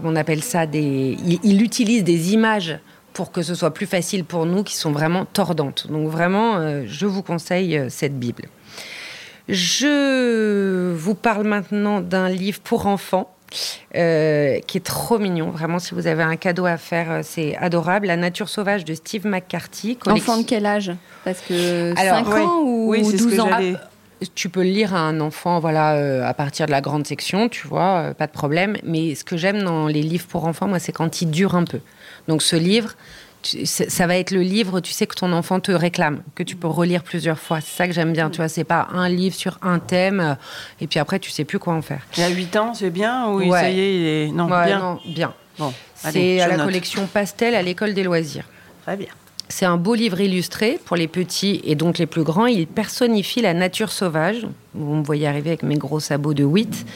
[0.00, 2.78] hum, on appelle ça, des, il, utilise des images
[3.12, 5.86] pour que ce soit plus facile pour nous, qui sont vraiment tordantes.
[5.88, 8.44] Donc vraiment, euh, je vous conseille euh, cette Bible.
[9.48, 13.34] Je vous parle maintenant d'un livre pour enfants.
[13.96, 15.50] Euh, qui est trop mignon.
[15.50, 18.06] Vraiment, si vous avez un cadeau à faire, c'est adorable.
[18.06, 19.98] La nature sauvage de Steve McCarthy.
[20.06, 20.92] Enfant de quel âge?
[21.24, 23.50] Parce que 5 ans ou 12 ans?
[24.34, 27.48] Tu peux le lire à un enfant, voilà, euh, à partir de la grande section,
[27.48, 28.76] tu vois, euh, pas de problème.
[28.84, 31.64] Mais ce que j'aime dans les livres pour enfants, moi, c'est quand ils durent un
[31.64, 31.80] peu.
[32.28, 32.94] Donc ce livre,
[33.42, 36.66] ça va être le livre, tu sais, que ton enfant te réclame, que tu peux
[36.66, 37.60] relire plusieurs fois.
[37.60, 38.48] C'est ça que j'aime bien, tu vois.
[38.48, 40.34] C'est pas un livre sur un thème, euh,
[40.80, 42.02] et puis après, tu sais plus quoi en faire.
[42.16, 44.32] Il y a 8 ans, c'est bien Ou ça y est, il est...
[44.32, 44.78] Non, bien.
[44.78, 45.34] Non, bien.
[45.58, 48.44] Bon, c'est à la collection Pastel à l'école des loisirs.
[48.84, 49.08] Très bien.
[49.50, 52.46] C'est un beau livre illustré pour les petits et donc les plus grands.
[52.46, 54.46] Il personnifie la nature sauvage.
[54.74, 56.86] Vous me voyez arriver avec mes gros sabots de 8.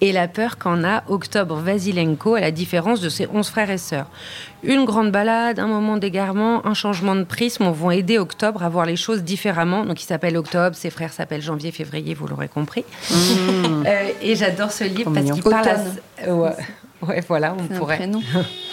[0.00, 3.78] Et la peur qu'en a Octobre Vasilenko, à la différence de ses 11 frères et
[3.78, 4.06] sœurs.
[4.64, 8.86] Une grande balade, un moment d'égarement, un changement de prisme vont aider Octobre à voir
[8.86, 9.84] les choses différemment.
[9.84, 12.84] Donc il s'appelle Octobre, ses frères s'appellent Janvier, Février, vous l'aurez compris.
[13.10, 13.14] Mmh.
[13.86, 15.68] Euh, et j'adore ce livre parce qu'il parle...
[15.68, 16.32] À...
[16.32, 16.50] Ouais.
[17.02, 17.24] ouais.
[17.26, 18.10] voilà, on pourrait.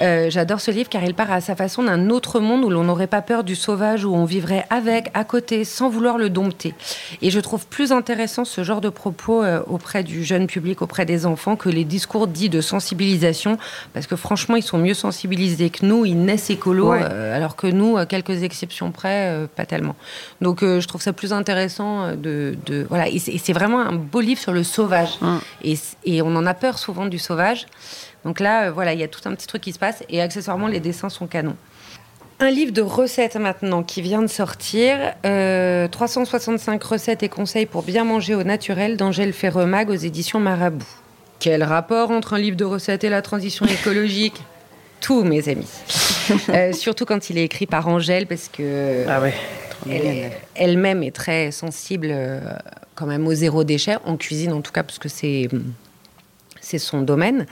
[0.00, 2.84] Euh, j'adore ce livre car il part à sa façon d'un autre monde où l'on
[2.84, 6.74] n'aurait pas peur du sauvage, où on vivrait avec, à côté, sans vouloir le dompter.
[7.22, 11.04] Et je trouve plus intéressant ce genre de propos euh, auprès du jeune public, auprès
[11.04, 13.56] des enfants, que les discours dits de sensibilisation,
[13.92, 17.66] parce que franchement, ils sont mieux sensibilisés que nous, ils naissent écolos, euh, alors que
[17.66, 19.96] nous, à quelques exceptions près, pas tellement.
[20.40, 22.56] Donc je trouve ça plus intéressant de...
[22.88, 25.18] voilà, et c'est vraiment un beau livre sur le sauvage.
[25.22, 25.40] Hum.
[25.62, 27.66] Et, et on en a peur souvent du sauvage.
[28.24, 30.20] Donc là, euh, voilà, il y a tout un petit truc qui se passe et
[30.20, 31.56] accessoirement, les dessins sont canons.
[32.40, 37.82] Un livre de recettes maintenant qui vient de sortir, 365 euh, recettes et conseils pour
[37.82, 40.84] bien manger au naturel d'Angèle Ferremag aux éditions Marabout.
[41.38, 44.42] Quel rapport entre un livre de recettes et la transition écologique?
[45.00, 45.70] Tous mes amis.
[46.48, 49.20] Euh, surtout quand il est écrit par Angèle parce que ah
[50.54, 52.16] elle-même est très sensible
[52.94, 55.50] quand même au zéro déchet en cuisine en tout cas parce que c'est
[56.64, 57.46] c'est son domaine.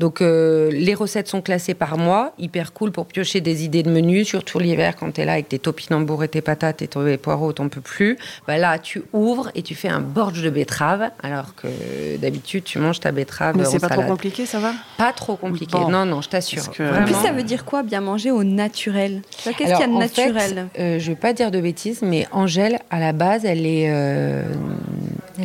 [0.00, 3.90] Donc euh, les recettes sont classées par mois, hyper cool pour piocher des idées de
[3.90, 7.16] menus, surtout l'hiver quand tu es là avec tes topinambours et tes patates et tes
[7.16, 8.18] poireaux, t'en peux plus.
[8.46, 12.78] Bah là, tu ouvres et tu fais un borge de betterave, alors que d'habitude tu
[12.78, 13.56] manges ta betterave.
[13.56, 14.72] Mais c'est pas trop compliqué, ça va?
[14.98, 15.78] Pas trop compliqué.
[15.78, 16.70] Non, non, je t'assure.
[16.70, 16.82] Que...
[16.82, 19.22] En plus, ça veut dire quoi bien manger au naturel?
[19.44, 22.26] Qu'est-ce qu'il y a de naturel fait, euh, Je vais pas dire de bêtises, mais
[22.32, 24.42] Angèle, à la base, elle est, euh,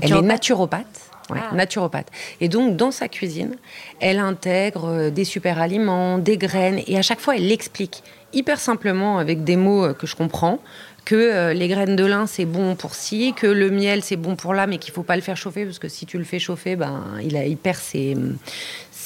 [0.02, 1.11] elle est naturopathe.
[1.40, 1.56] Ah.
[1.56, 2.08] naturopathe.
[2.40, 3.56] Et donc, dans sa cuisine,
[4.00, 8.60] elle intègre euh, des super aliments, des graines, et à chaque fois, elle l'explique hyper
[8.60, 10.60] simplement avec des mots euh, que je comprends
[11.06, 14.36] que euh, les graines de lin c'est bon pour ci, que le miel c'est bon
[14.36, 16.40] pour là, mais qu'il faut pas le faire chauffer parce que si tu le fais
[16.40, 18.16] chauffer, ben il, a, il perd ses,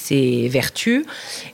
[0.06, 1.06] ses vertus.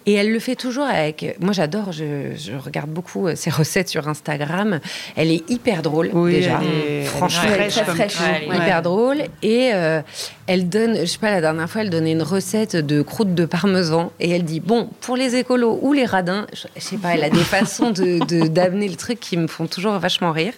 [0.05, 1.35] Et elle le fait toujours avec.
[1.39, 4.79] Moi, j'adore, je, regarde beaucoup euh, ses recettes sur Instagram.
[5.15, 6.59] Elle est hyper drôle, déjà.
[7.05, 8.17] Franchement, elle est très fraîche.
[8.45, 9.23] hyper drôle.
[9.41, 10.01] Et euh,
[10.47, 13.45] elle donne, je sais pas, la dernière fois, elle donnait une recette de croûte de
[13.45, 14.11] parmesan.
[14.19, 17.29] Et elle dit bon, pour les écolos ou les radins, je, sais pas, elle a
[17.29, 20.53] des façons d'amener de, d'amener le truc qui me font toujours vachement rire.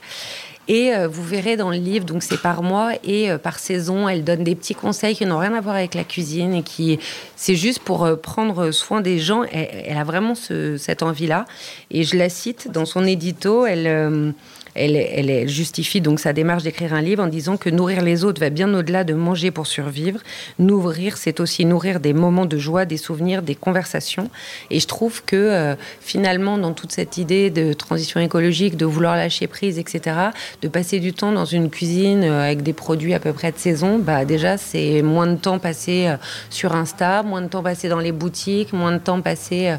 [0.67, 4.07] Et euh, vous verrez dans le livre, donc c'est par mois et euh, par saison,
[4.07, 6.99] elle donne des petits conseils qui n'ont rien à voir avec la cuisine et qui,
[7.35, 9.43] c'est juste pour euh, prendre soin des gens.
[9.43, 11.45] Elle, a vraiment cette envie-là.
[11.91, 14.33] Et je la cite dans son édito, elle
[14.75, 18.49] elle, justifie donc sa démarche d'écrire un livre en disant que nourrir les autres va
[18.49, 20.19] bien au-delà de manger pour survivre.
[20.59, 24.29] Nourrir, c'est aussi nourrir des moments de joie, des souvenirs, des conversations.
[24.69, 29.15] Et je trouve que euh, finalement, dans toute cette idée de transition écologique, de vouloir
[29.15, 30.17] lâcher prise, etc.,
[30.61, 33.57] de passer du temps dans une cuisine euh, avec des produits à peu près de
[33.57, 36.17] saison, bah déjà c'est moins de temps passé euh,
[36.49, 39.75] sur Insta, moins de temps passé dans les boutiques, moins de temps passé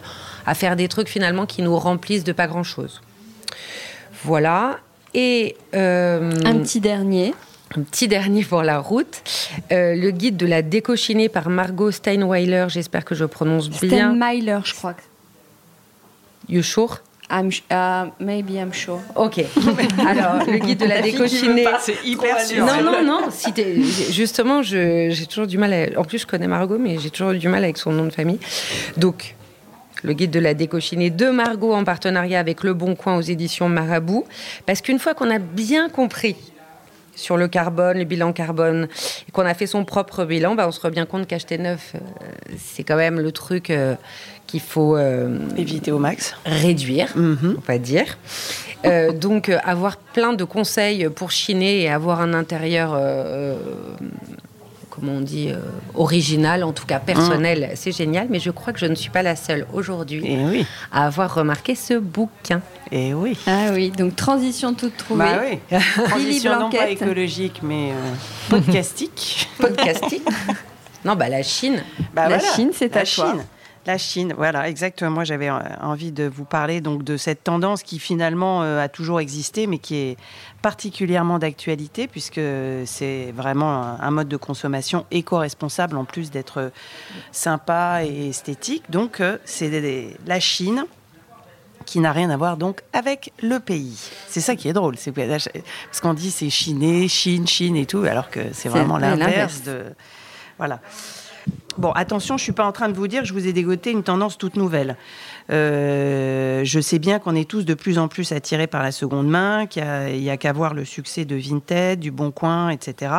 [0.47, 3.01] à faire des trucs finalement qui nous remplissent de pas grand-chose.
[4.25, 4.79] Voilà.
[5.15, 7.35] Et euh, un petit dernier.
[7.77, 9.23] Un petit dernier pour la route.
[9.73, 14.13] Euh, le guide de la décochinée par Margot Steinweiler, j'espère que je prononce bien.
[14.13, 14.95] Steinweiler, je crois.
[16.49, 17.01] You sure?
[17.31, 19.01] I'm, uh, maybe I'm sure.
[19.17, 19.39] Ok.
[20.07, 21.65] Alors, le guide de la, décochinée.
[21.81, 22.65] C'est hyper sûr.
[22.65, 23.21] Non, non, non.
[23.31, 23.53] Si
[24.13, 25.95] justement, j'ai toujours du mal.
[25.97, 28.39] En plus, je connais Margot, mais j'ai toujours du mal avec son nom de famille.
[28.97, 29.35] Donc,
[30.03, 33.69] le guide de la décochinée de Margot en partenariat avec Le Bon Coin aux éditions
[33.69, 34.25] Marabout.
[34.67, 36.37] Parce qu'une fois qu'on a bien compris
[37.17, 38.89] sur le carbone, le bilan carbone,
[39.29, 41.93] et qu'on a fait son propre bilan, bah on se rend bien compte qu'acheter neuf,
[41.95, 41.99] euh,
[42.59, 43.95] c'est quand même le truc euh,
[44.47, 47.57] qu'il faut euh, éviter au max, réduire, mhm.
[47.59, 48.19] on va dire.
[49.21, 52.99] donc avoir plein de conseils pour chiner et avoir un intérieur
[54.95, 55.59] comment on dit, euh,
[55.95, 57.77] original, en tout cas personnel, mm.
[57.77, 58.29] c'est génial.
[58.31, 61.75] Mais je crois que je ne suis pas la seule aujourd'hui eh à avoir remarqué
[61.75, 62.61] ce bouquin.
[62.93, 63.37] Et eh oui.
[63.47, 65.25] Ah oui, donc transition toute trouvée.
[65.25, 65.79] Bah oui.
[66.09, 68.13] transition non pas écologique, mais euh,
[68.51, 69.49] podcastique.
[69.59, 70.27] podcastique.
[71.05, 71.83] non, bah la Chine.
[72.13, 73.45] Bah la Chine, c'est à Chine.
[73.87, 75.11] La Chine, voilà, exactement.
[75.11, 78.89] Moi, j'avais euh, envie de vous parler donc de cette tendance qui finalement euh, a
[78.89, 80.17] toujours existé, mais qui est
[80.63, 82.41] particulièrement d'actualité puisque
[82.87, 86.73] c'est vraiment un mode de consommation éco-responsable en plus d'être
[87.31, 88.85] sympa et esthétique.
[88.91, 90.87] Donc, euh, c'est la Chine
[91.85, 94.11] qui n'a rien à voir donc avec le pays.
[94.29, 98.05] C'est ça qui est drôle, c'est parce qu'on dit c'est chiné, Chine, Chine et tout,
[98.05, 99.85] alors que c'est vraiment l'inverse de
[100.57, 100.81] voilà.
[101.77, 103.91] Bon, attention, je suis pas en train de vous dire que je vous ai dégoté
[103.91, 104.97] une tendance toute nouvelle.
[105.51, 109.29] Euh, je sais bien qu'on est tous de plus en plus attirés par la seconde
[109.29, 113.13] main, qu'il n'y a, qu'à voir le succès de Vinted, du Bon Coin, etc.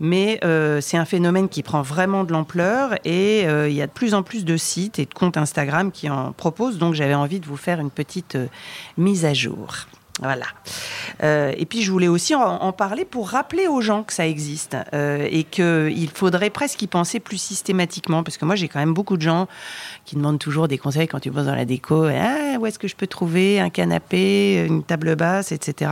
[0.00, 3.86] Mais euh, c'est un phénomène qui prend vraiment de l'ampleur et euh, il y a
[3.86, 6.78] de plus en plus de sites et de comptes Instagram qui en proposent.
[6.78, 8.38] Donc j'avais envie de vous faire une petite
[8.96, 9.86] mise à jour.
[10.20, 10.46] Voilà.
[11.24, 14.76] Euh, et puis je voulais aussi en, parler pour rappeler aux gens que ça existe
[14.92, 18.94] euh, et qu'il faudrait presque y penser plus systématiquement parce que moi j'ai quand même
[18.94, 19.48] beaucoup de gens
[20.04, 22.04] qui demandent toujours des conseils quand tu bosses dans la déco.
[22.04, 25.90] Ah, où est-ce que je peux trouver un canapé, une table basse, etc.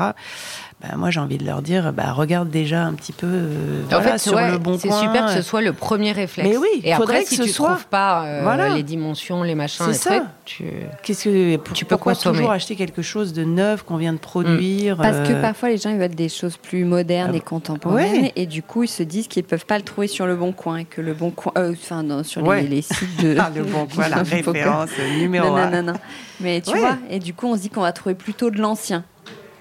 [0.82, 3.88] Bah, moi j'ai envie de leur dire, bah, regarde déjà un petit peu euh, en
[3.88, 5.00] voilà, fait, sur ouais, le bon C'est coin.
[5.00, 6.48] super que ce soit le premier réflexe.
[6.48, 8.70] Mais oui, Et faudrait après, que si ce tu soit- trouves pas euh, Voilà.
[8.74, 10.10] les dimensions, les machins, C'est les ça.
[10.10, 10.64] trucs, tu...
[11.04, 12.38] Qu'est-ce que Tu peux pourquoi consommer.
[12.38, 15.76] toujours acheter quelque chose de neuf qu'on vient de produire Parce que euh, parfois les
[15.78, 18.32] gens ils veulent des choses plus modernes Ah et bah, contemporaines ouais.
[18.34, 20.78] et du coup ils se disent qu'ils peuvent pas le trouver sur le bon coin
[20.78, 22.62] et que le bon coin, euh, enfin non, sur les, Ouais.
[22.62, 23.36] les sites de.
[23.38, 25.98] Ah, le bon coin, la référence numéro Non, non, non, non.
[26.40, 26.80] Mais tu Ouais.
[26.80, 29.04] vois, et du coup on se dit qu'on va trouver plutôt de l'ancien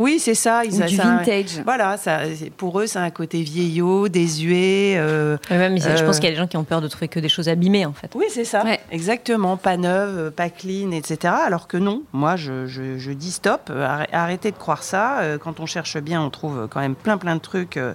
[0.01, 0.65] Oui, c'est ça.
[0.65, 1.61] Ils ou du ça a un- vintage.
[1.63, 2.21] Voilà, ça,
[2.57, 4.95] pour eux, c'est un côté vieillot, désuet.
[4.97, 6.87] euh, Ouais, même, je Euh, pense qu'il y a des gens qui ont peur de
[6.87, 8.09] trouver que des choses abîmées, en fait.
[8.15, 8.63] Oui, c'est ça.
[8.63, 8.79] Ouais.
[8.91, 9.57] Exactement.
[9.57, 11.33] Pas neuve, euh, pas clean, etc.
[11.45, 13.69] Alors que non, moi, je, je- je dis stop.
[13.69, 15.19] euh, arrê- Arrêtez de croire ça.
[15.19, 17.93] Euh, Quand on cherche bien, on trouve quand même plein, plein de trucs euh,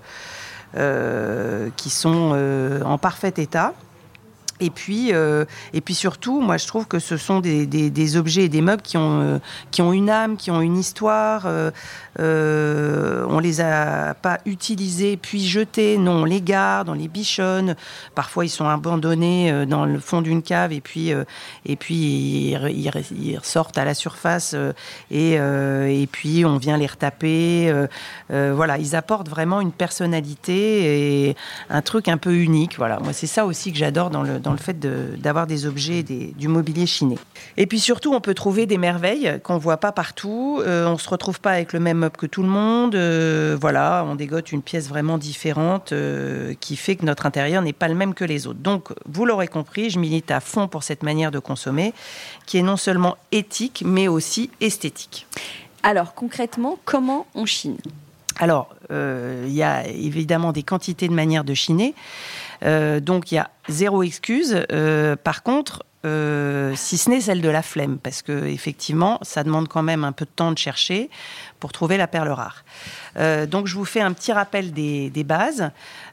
[0.76, 3.72] euh, qui sont euh, en parfait état.
[4.60, 8.48] Et puis, euh, et puis surtout, moi, je trouve que ce sont des, objets et
[8.48, 9.38] des meubles qui ont, euh,
[9.70, 11.42] qui ont une âme, qui ont une histoire.
[11.46, 11.70] Euh,
[12.18, 15.98] euh, on les a pas utilisés puis jetés.
[15.98, 17.76] Non, on les garde, on les bichonne.
[18.14, 21.12] Parfois, ils sont abandonnés dans le fond d'une cave et puis,
[21.66, 24.56] et puis ils, ils re- ils ressortent à la surface
[25.10, 27.72] et, et puis on vient les retaper.
[28.30, 31.36] voilà, ils apportent vraiment une personnalité et
[31.68, 32.76] un truc un peu unique.
[32.78, 35.66] Voilà, moi, c'est ça aussi que j'adore dans le, dans le fait de- d'avoir des
[35.66, 37.18] objets, des, du mobilier chiné.
[37.56, 40.62] Et puis surtout, on peut trouver des merveilles qu'on voit pas partout.
[40.64, 42.94] Euh, on se retrouve pas avec le même meuble que tout le monde.
[42.94, 47.72] Euh, voilà, on dégote une pièce vraiment différente euh, qui fait que notre intérieur n'est
[47.72, 48.60] pas le même que les autres.
[48.60, 51.92] Donc, vous l'aurez compris, je milite à fond pour cette manière de consommer
[52.46, 55.26] qui est non seulement éthique, mais aussi esthétique.
[55.82, 57.78] Alors concrètement, comment on chine?
[58.38, 61.94] Alors, euh, il y a évidemment des quantités de manières de chiner.
[62.64, 64.64] Euh, donc, il y a zéro excuse.
[64.72, 69.42] Euh, par contre, euh, si ce n'est celle de la flemme, parce que effectivement, ça
[69.42, 71.10] demande quand même un peu de temps de chercher
[71.60, 72.64] pour trouver la perle rare.
[73.18, 75.70] Euh, donc, je vous fais un petit rappel des, bases,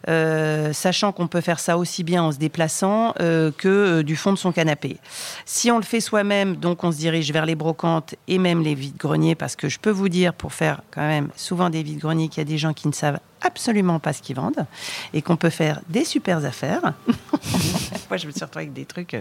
[0.08, 4.32] euh, sachant qu'on peut faire ça aussi bien en se déplaçant euh, que du fond
[4.32, 4.98] de son canapé.
[5.46, 8.76] Si on le fait soi-même, donc on se dirige vers les brocantes et même les
[8.76, 12.40] vides-greniers, parce que je peux vous dire, pour faire quand même souvent des vides-greniers, qu'il
[12.40, 14.66] y a des gens qui ne savent absolument pas ce qu'ils vendent
[15.14, 16.94] et qu'on peut faire des super affaires.
[18.10, 19.18] Moi, je me suis retrouvée avec des trucs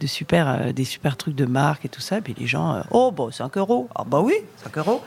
[0.00, 2.18] de super, des super trucs de marque et tout ça.
[2.18, 3.88] Et puis les gens, oh, bon, 5 euros.
[3.94, 5.02] Ah, bah oui, 5 euros.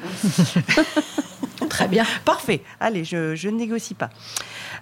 [1.69, 2.05] Très bien.
[2.25, 2.62] Parfait.
[2.79, 4.09] Allez, je, ne négocie pas.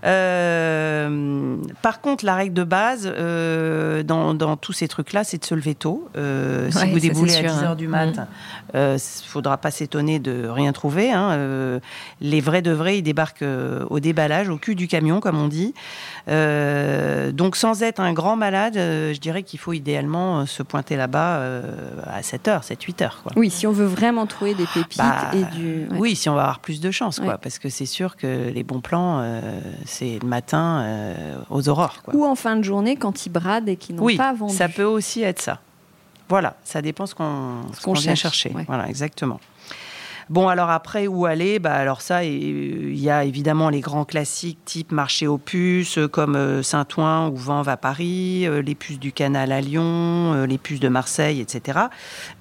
[0.03, 5.45] Euh, par contre, la règle de base euh, dans, dans tous ces trucs-là, c'est de
[5.45, 6.09] se lever tôt.
[6.17, 7.73] Euh, si Ouais, vous déboulez à sûr, 10 hein.
[7.73, 8.25] h du mat, Mm.
[8.75, 11.11] euh, faudra pas s'étonner de rien trouver.
[11.11, 11.79] hein.
[12.21, 13.43] Les vrais de vrais, ils débarquent
[13.89, 15.73] au déballage, au cul du camion, comme on dit.
[17.33, 21.41] Donc, sans être un grand malade, je dirais qu'il faut idéalement se pointer là-bas
[22.05, 23.19] à 7 h 7, 8 heures.
[23.23, 23.31] Quoi.
[23.35, 25.87] Oui, si on veut vraiment trouver des pépites Bah, et du.
[25.91, 25.97] ouais.
[25.97, 28.63] Oui, si on va avoir plus de chance, quoi, parce que c'est sûr que les
[28.63, 29.21] bons plans,
[29.87, 32.03] c'est le matin euh, aux aurores.
[32.03, 32.15] Quoi.
[32.15, 34.53] Ou en fin de journée quand ils bradent et qu'ils n'ont oui, pas vendu.
[34.53, 35.59] ça peut aussi être ça.
[36.29, 38.51] Voilà, ça dépend ce qu'on vient cherche, chercher.
[38.53, 38.65] ouais.
[38.67, 39.39] Voilà, exactement.
[40.29, 41.59] Bon, alors après, où aller?
[41.59, 45.97] Bah, Alors ça, et- il y a évidemment les grands classiques type marché aux puces,
[45.97, 50.33] euh, comme euh, Saint-Ouen ou Vanves à Paris, euh, les puces du Canal à Lyon,
[50.33, 51.79] euh, les puces de Marseille, etc.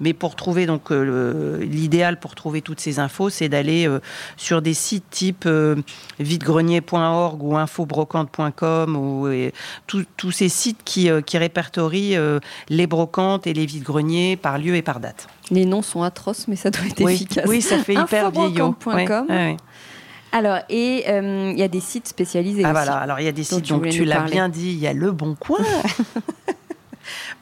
[0.01, 3.99] Mais pour trouver, donc, euh, l'idéal pour trouver toutes ces infos, c'est d'aller euh,
[4.35, 5.75] sur des sites type euh,
[6.19, 9.27] videgrenier.org ou infobrocante.com ou
[10.17, 14.75] tous ces sites qui, euh, qui répertorient euh, les brocantes et les vides-greniers par lieu
[14.75, 15.27] et par date.
[15.49, 17.45] Les noms sont atroces, mais ça doit être oui, efficace.
[17.47, 18.75] oui, ça fait hyper vieillot.
[18.85, 19.57] Ouais, ouais.
[20.31, 22.73] Alors, et euh, il y a des sites spécialisés Ah aussi.
[22.73, 24.87] voilà, alors il y a des sites, tu donc tu l'as bien dit, il y
[24.87, 25.57] a Le Bon Coin.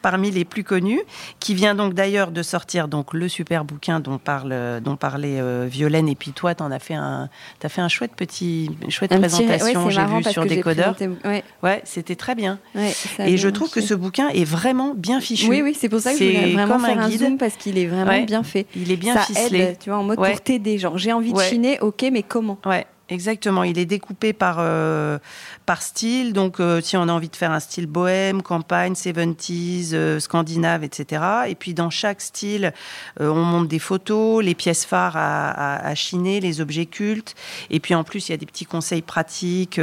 [0.06, 1.02] Parmi les plus connus,
[1.40, 5.66] qui vient donc d'ailleurs de sortir donc le super bouquin dont parle dont parlait euh,
[5.68, 6.08] Violaine.
[6.08, 9.20] Et puis toi t'en as fait un t'as fait un chouette petit une chouette Un
[9.20, 10.94] petit- ouais, présentation j'ai vu sur Décodeur.
[10.94, 12.60] présenté- Ouais, ouais c'était très bien.
[12.76, 12.94] Ouais,
[13.26, 15.50] et je trouve que ce bouquin est vraiment bien fichu.
[15.50, 17.22] Oui, oui, c'est pour ça que je voulais vraiment faire un guide.
[17.22, 18.68] zoom parce qu'il est vraiment bien fait.
[18.76, 19.60] il est bien ça ficelé.
[19.60, 20.78] aide, tu vois, en mode pour t'aider.
[20.78, 22.60] Genre, j'ai envie de chiner, ok, mais comment?
[22.64, 25.20] Ouais, Exactement, il est découpé par, euh,
[25.68, 26.34] par style.
[26.34, 30.84] Donc, euh, si on a envie de faire un style bohème, campagne, 70s, euh, scandinave,
[30.84, 31.22] etc.
[31.48, 32.74] Et puis, dans chaque style,
[33.20, 37.36] on monte des photos, les pièces phares à, chiner, les objets cultes.
[37.70, 39.80] Et puis, en plus, il y a des petits conseils pratiques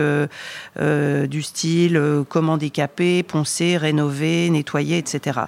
[0.76, 5.40] du style comment décaper, poncer, rénover, nettoyer, etc.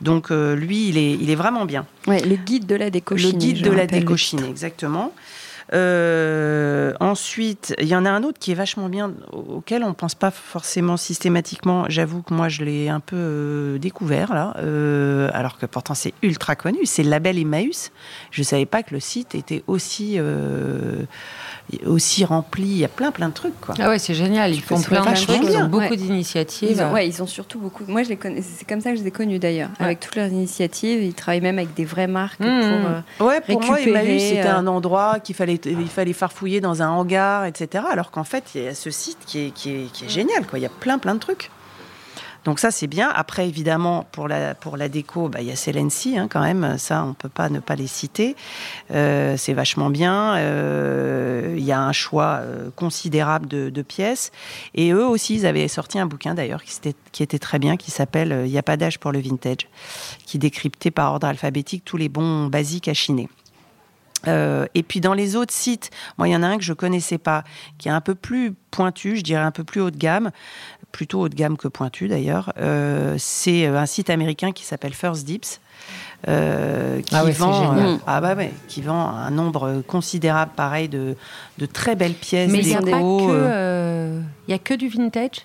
[0.00, 1.86] Donc, lui, il est, il est vraiment bien.
[2.06, 4.16] Ouais, le guide de la déco Le guide de la déco
[4.48, 5.12] exactement.
[5.72, 9.94] Euh, ensuite, il y en a un autre qui est vachement bien, auquel on ne
[9.94, 11.84] pense pas forcément systématiquement.
[11.88, 16.12] J'avoue que moi, je l'ai un peu euh, découvert là, euh, alors que pourtant c'est
[16.22, 16.84] ultra connu.
[16.84, 17.92] C'est le label Emmaüs.
[18.30, 20.18] Je ne savais pas que le site était aussi
[21.86, 22.64] aussi rempli.
[22.64, 23.58] Il y a plein, plein de trucs.
[23.60, 23.74] Quoi.
[23.78, 24.52] Ah ouais, c'est génial.
[24.52, 25.38] Ils font plein de choses.
[25.42, 26.76] Ils ont beaucoup d'initiatives.
[26.78, 27.84] Ils, ouais, ils ont surtout beaucoup.
[27.86, 28.42] Moi, je les connais.
[28.42, 29.70] C'est comme ça que je les ai connus d'ailleurs.
[29.78, 32.44] Avec toutes leurs initiatives, ils travaillent même avec des vraies marques mmh.
[32.44, 33.26] pour.
[33.26, 36.82] Euh, ouais, pour moi, Emmaüs, c'était euh, un endroit qu'il fallait, il fallait farfouiller dans
[36.82, 37.84] un hangar, etc.
[37.90, 40.46] Alors qu'en fait, il y a ce site qui est, génial.
[40.46, 40.58] Quoi.
[40.58, 41.50] Il y a plein, plein de trucs.
[42.44, 43.10] Donc ça, c'est bien.
[43.14, 44.54] Après, évidemment, pour la,
[44.88, 46.76] déco, bah, il y a Celency hein, quand même.
[46.78, 48.36] Ça, on ne peut pas ne pas les citer.
[48.90, 50.36] Euh, c'est vachement bien.
[50.36, 54.30] Euh, il y a un choix euh, considérable de, pièces.
[54.74, 57.90] Et eux aussi, ils avaient sorti un bouquin d'ailleurs qui, qui, était très bien, qui
[57.90, 59.68] s'appelle Il n'y a pas d'âge pour le vintage,
[60.26, 63.28] qui décryptait par ordre alphabétique tous les bons basiques à chiner.
[64.26, 67.18] Et puis dans les autres sites, moi il y en a un que je connaissais
[67.18, 67.44] pas,
[67.78, 70.30] qui est un peu plus pointu, je dirais un peu plus haut de gamme
[70.94, 72.52] plutôt haut de gamme que pointu d'ailleurs.
[72.58, 75.60] Euh, c'est euh, un site américain qui s'appelle First Dips.
[76.28, 81.16] Euh, qui, ah vend, ah bah ouais, qui vend un nombre considérable, pareil, de,
[81.58, 82.50] de très belles pièces.
[82.50, 85.44] Mais il n'y a, que, a que du vintage?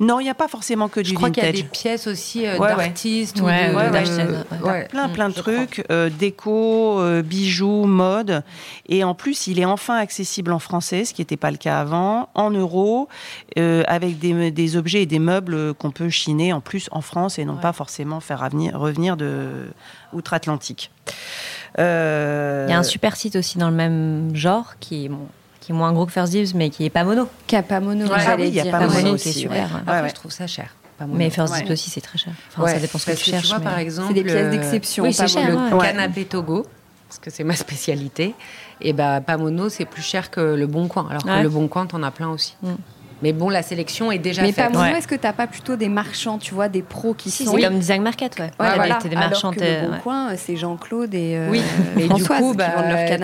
[0.00, 2.06] Non, il n'y a pas forcément que du Je crois qu'il y a des pièces
[2.06, 8.42] aussi euh, d'artistes ou de, plein plein de trucs, euh, déco, euh, bijoux, mode,
[8.88, 11.78] et en plus il est enfin accessible en français, ce qui n'était pas le cas
[11.80, 13.08] avant, en euros,
[13.56, 17.56] avec des, objets et des meubles qu'on peut chiner en plus en France et non
[17.56, 19.68] pas forcément faire revenir de
[20.14, 20.90] outre-Atlantique.
[21.76, 25.28] Il y a un super site aussi dans le même genre qui est bon,
[25.60, 27.28] qui est moins gros que First Dibs, mais qui est pas mono.
[27.46, 28.06] Qui a pas mono.
[28.10, 29.68] Ah oui, il y a pas mono, qui est super.
[29.86, 30.74] Après, je trouve ça cher.
[31.08, 32.32] Mais First Dibs aussi, c'est très cher.
[32.56, 33.48] Enfin, ça dépend ce que tu cherches.
[33.48, 35.04] Tu vois, par exemple, c'est des pièces d'exception.
[35.04, 35.48] Oui, c'est cher.
[35.48, 36.66] Le canapé Togo,
[37.08, 38.34] parce que c'est ma spécialité.
[38.80, 41.06] Et bah, pas mono, c'est plus cher que le Bon Coin.
[41.10, 42.56] Alors que le Bon Coin, t'en as plein aussi.
[43.22, 44.70] Mais bon, la sélection est déjà mais faite.
[44.70, 47.30] Mais pas est-ce que tu n'as pas plutôt des marchands, tu vois, des pros qui
[47.30, 47.54] si, sont.
[47.54, 48.44] C'est comme Design Market, ouais.
[48.44, 48.98] ouais voilà.
[48.98, 49.50] des marchands.
[49.50, 51.62] Alors que le bon coin, c'est Jean-Claude et euh, oui.
[51.96, 52.70] mais du coup, bah,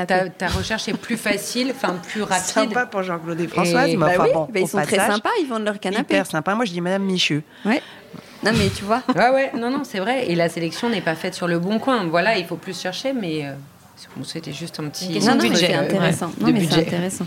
[0.06, 2.44] ta, ta, recherche est plus facile, enfin plus rapide.
[2.44, 5.30] Sympa pour Jean-Claude et Françoise, mais bah enfin, oui, bon, bah, ils sont très sympas,
[5.40, 6.14] ils vendent leur canapé.
[6.14, 6.54] Hyper sympa.
[6.54, 7.42] Moi, je dis Madame Michu.
[7.64, 7.82] Ouais.
[8.44, 9.02] Non, mais tu vois.
[9.14, 10.30] ouais, ouais, non, non, c'est vrai.
[10.30, 12.04] Et la sélection n'est pas faite sur le bon coin.
[12.04, 13.52] Voilà, il faut plus chercher, mais euh,
[14.24, 15.18] c'était juste un petit.
[15.20, 15.66] Non, non, budget.
[15.68, 16.30] C'est intéressant.
[16.38, 17.26] Non, mais c'est intéressant.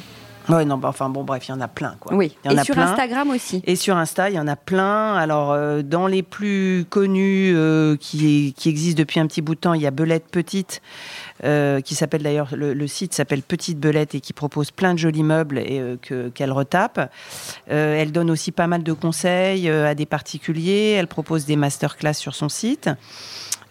[0.49, 2.13] Ouais, non, bah, enfin bon, bref, il y en a plein, quoi.
[2.15, 2.35] Oui.
[2.43, 3.61] Y en et a sur Instagram aussi.
[3.65, 5.13] Et sur Insta, il y en a plein.
[5.15, 9.59] Alors, euh, dans les plus connus euh, qui, qui existent depuis un petit bout de
[9.59, 10.81] temps, il y a Belette Petite,
[11.43, 15.23] euh, qui s'appelle d'ailleurs, le, site s'appelle Petite Belette et qui propose plein de jolis
[15.23, 17.11] meubles et que, qu'elle retape.
[17.67, 20.95] elle donne aussi pas mal de conseils à des particuliers.
[20.97, 22.89] Elle propose des masterclass sur son site.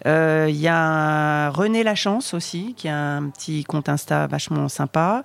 [0.05, 5.23] Il y a René Lachance aussi, qui a un petit compte Insta vachement sympa.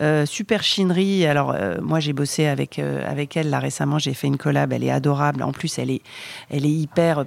[0.00, 1.24] Euh, super chinerie.
[1.24, 3.98] Alors euh, moi j'ai bossé avec euh, avec elle là récemment.
[3.98, 4.72] J'ai fait une collab.
[4.72, 5.42] Elle est adorable.
[5.42, 6.02] En plus elle est
[6.50, 7.24] elle est hyper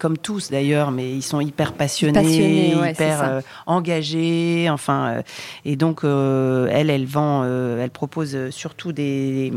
[0.00, 4.68] comme tous d'ailleurs, mais ils sont hyper passionnés, hyper engagés.
[4.70, 5.22] Enfin
[5.64, 9.52] et donc elle elle vend, elle propose surtout des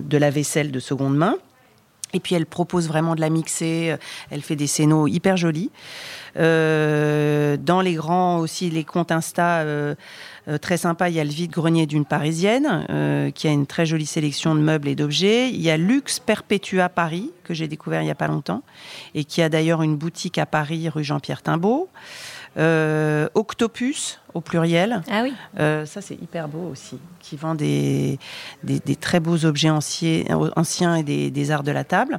[0.00, 1.36] de la vaisselle de seconde main.
[2.12, 3.96] Et puis elle propose vraiment de la mixer.
[4.30, 5.70] Elle fait des scénos hyper jolis.
[6.34, 9.64] dans les grands aussi, les comptes Insta,
[10.48, 13.86] euh, très sympa, il y a le vide-grenier d'une Parisienne, euh, qui a une très
[13.86, 15.50] jolie sélection de meubles et d'objets.
[15.50, 18.62] Il y a Luxe Perpetua Paris, que j'ai découvert il n'y a pas longtemps,
[19.14, 21.88] et qui a d'ailleurs une boutique à Paris, rue Jean-Pierre Timbaud.
[22.56, 25.02] Euh, Octopus au pluriel.
[25.10, 25.32] Ah oui.
[25.56, 28.18] ça c'est hyper beau aussi, qui vend des,
[28.64, 30.24] des, très beaux objets anciens,
[30.56, 32.18] anciens et des, des, arts de la table.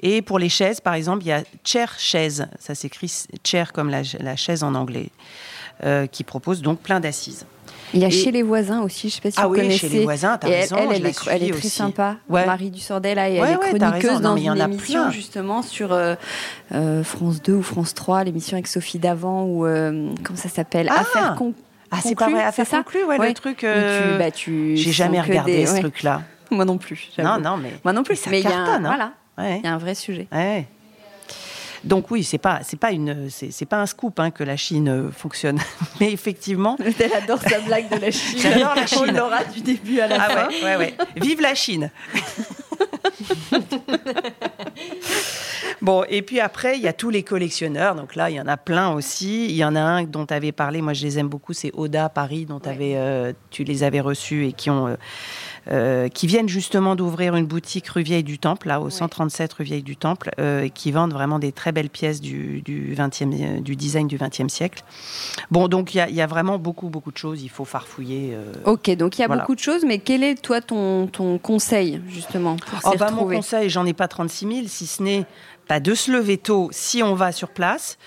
[0.00, 3.12] Et pour les chaises, par exemple, il y a Chair Chaise, ça s'écrit
[3.44, 5.10] chair comme la, la, chaise en anglais,
[6.12, 7.46] qui propose donc plein d'assises.
[7.94, 9.70] Il y a chez les voisins aussi, je ne sais pas si ah vous oui,
[9.70, 12.16] chez les voisins, t'as raison, elle, elle, est, elle est très sympa.
[12.28, 16.14] Marie Dussordel, elle est chroniqueuse dans une émission justement sur euh,
[16.72, 20.88] euh, France 2 ou France 3, l'émission avec Sophie Davant ou euh, comment ça s'appelle?
[20.90, 21.36] Ah Affaires
[21.90, 23.58] Ah, c'est pas vrai, Affaires conclues, ouais, le truc.
[23.58, 26.22] Tu, bah, tu J'ai jamais regardé ce truc-là.
[26.50, 27.10] Moi non plus.
[27.18, 28.20] Non, non, mais moi non plus.
[28.30, 30.28] Mais, ça cartonne, Voilà, il y a un vrai sujet.
[30.30, 30.66] Ouais.
[31.84, 35.10] Donc oui, c'est pas c'est pas une c'est pas un scoop hein, que la Chine
[35.12, 35.58] fonctionne,
[36.00, 36.76] mais effectivement.
[36.98, 38.38] Elle adore sa blague de la Chine.
[38.40, 39.00] J'adore la Chine.
[39.08, 40.48] On l'aura du début à la ah fin.
[40.48, 40.94] Ouais, ouais, ouais.
[41.16, 41.90] Vive la Chine.
[45.84, 47.94] Bon, et puis après, il y a tous les collectionneurs.
[47.94, 49.44] Donc là, il y en a plein aussi.
[49.46, 51.70] Il y en a un dont tu avais parlé, moi je les aime beaucoup, c'est
[51.74, 54.88] Oda Paris, dont avais, euh, tu les avais reçus et qui ont.
[54.88, 54.96] Euh,
[55.70, 59.64] euh, qui viennent justement d'ouvrir une boutique rue Vieille du Temple, là, au 137 rue
[59.64, 63.76] Vieille du Temple, et qui vendent vraiment des très belles pièces du, du, 20e, du
[63.76, 64.82] design du XXe siècle.
[65.50, 67.42] Bon, donc il y, a vraiment beaucoup, beaucoup de choses.
[67.42, 68.36] Il faut farfouiller.
[68.64, 72.00] ok, donc il y a beaucoup de choses, mais quel est, toi, ton, ton conseil,
[72.08, 75.24] justement, pour oh, bah, Mon conseil, j'en ai pas 36 000, si ce n'est
[75.66, 77.98] pas de se lever tôt si on va sur place,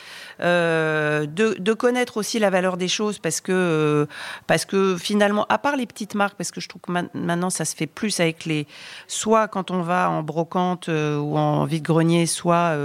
[0.41, 4.05] euh, de, connaître aussi la valeur des choses parce que euh,
[4.47, 7.65] parce que finalement, à part les petites marques, parce que je trouve que maintenant ça
[7.65, 8.67] se fait plus avec les,
[9.07, 12.75] soit quand on va en brocante euh, ou en vide-grenier, soit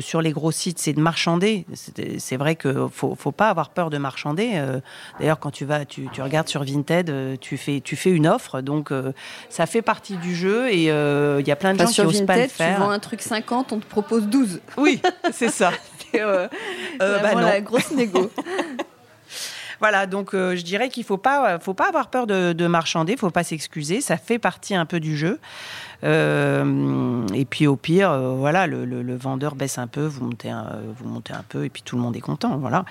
[0.00, 1.66] sur les gros sites, c'est de marchander.
[2.18, 4.62] C'est vrai que faut, faut pas avoir peur de marchander.
[5.18, 8.60] D'ailleurs, quand tu vas, tu, tu, regardes sur Vinted, tu fais tu fais une offre,
[8.60, 8.92] donc
[9.48, 12.36] ça fait partie du jeu et il y a plein de gens qui n'osent pas
[12.36, 12.76] le faire.
[12.76, 14.60] Tu vends un truc 50, on te propose 12.
[14.76, 15.00] Oui,
[15.32, 15.70] c'est ça.
[16.14, 16.48] euh,
[17.02, 18.30] euh bah la grosse négo.
[19.80, 23.16] Voilà, donc euh, je dirais qu'il faut pas, faut pas avoir peur de, de marchander,
[23.16, 25.38] faut pas s'excuser, ça fait partie un peu du jeu.
[26.04, 30.66] Euh, et puis au pire, euh, voilà, le, vendeur baisse un peu, vous montez un,
[30.96, 32.84] vous montez un peu, et puis tout le monde est content, voilà.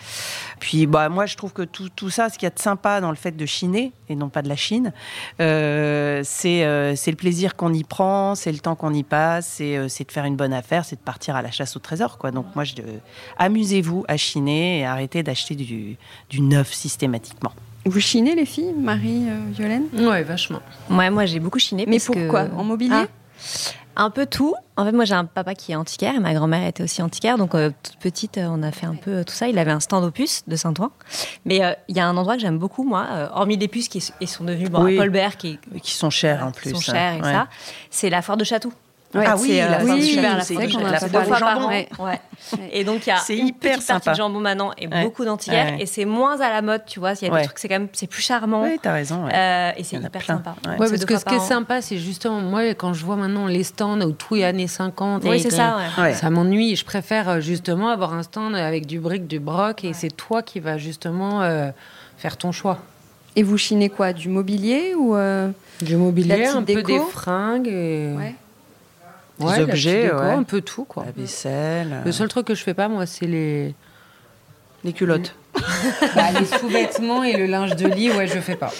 [0.60, 3.10] Puis bah moi, je trouve que tout, ça, ce qu'il y a de sympa dans
[3.10, 4.93] le fait de chiner et non pas de la Chine,
[5.41, 10.12] euh, c'est le plaisir qu'on y prend, c'est le temps qu'on y passe, c'est de
[10.12, 12.32] faire une bonne affaire, c'est de partir à la chasse au trésor, quoi.
[12.32, 12.66] Donc moi,
[13.38, 15.97] amusez-vous à chiner et arrêtez d'acheter du
[16.41, 17.53] neuf systématiquement.
[17.88, 19.86] Vous chinez les filles, Marie, euh, Violaine?
[19.94, 20.60] Ouais, vachement.
[20.90, 21.86] Ouais, moi j'ai beaucoup chiné.
[21.88, 22.48] Mais pourquoi?
[22.56, 22.94] En mobilier?
[22.94, 23.08] Ah.
[23.96, 24.54] Un peu tout.
[24.76, 27.38] En fait, moi j'ai un papa qui est antiquaire et ma grand-mère était aussi antiquaire.
[27.38, 29.48] Donc, euh, toute petite, euh, on a fait un peu tout ça.
[29.48, 30.92] Il avait un stand aux puces de Saint-Ouen.
[31.46, 34.44] Mais il y a un endroit que j'aime beaucoup, moi, hormis des puces qui sont
[34.44, 35.38] devenues bon, Paul Bert.
[35.38, 36.74] Qui, qui sont chères en plus.
[36.74, 37.48] Qui sont chères et ça.
[37.90, 38.44] C'est la foire de
[39.14, 41.68] Ah oui, la oui, super, la la fois jambon.
[41.70, 42.20] Ouais.
[42.72, 43.99] Et donc il y a une hyper petite sympa.
[43.99, 47.14] partie de jambon maintenant et beaucoup d'antiquaires et c'est moins à la mode, tu vois.
[47.22, 48.64] Il y a des trucs, c'est quand même, c'est plus charmant.
[48.64, 49.26] Oui, t'as raison.
[49.32, 50.55] Euh, et c'est hyper sympa.
[50.68, 53.64] Ouais, parce que ce qui est sympa, c'est justement moi quand je vois maintenant les
[53.64, 55.24] stands où tout est années 50.
[55.26, 55.78] Oui, c'est ça.
[56.14, 56.76] Ça m'ennuie.
[56.76, 60.41] Je préfère euh, justement avoir un stand avec du brick, du broc et c'est toi
[60.41, 61.70] qui vas justement euh,
[62.18, 62.80] faire ton choix.
[63.36, 65.16] Et vous chinez quoi Du mobilier ou
[65.82, 67.68] Du mobilier, un peu des fringues.
[67.68, 68.16] Et
[69.40, 71.06] des objets, un peu tout quoi.
[71.06, 72.02] La vaisselle.
[72.06, 73.76] Le seul truc que je fais pas moi, c'est les
[74.84, 75.36] les culottes.
[76.16, 78.72] bah, les sous-vêtements et le linge de lit, ouais, je fais pas.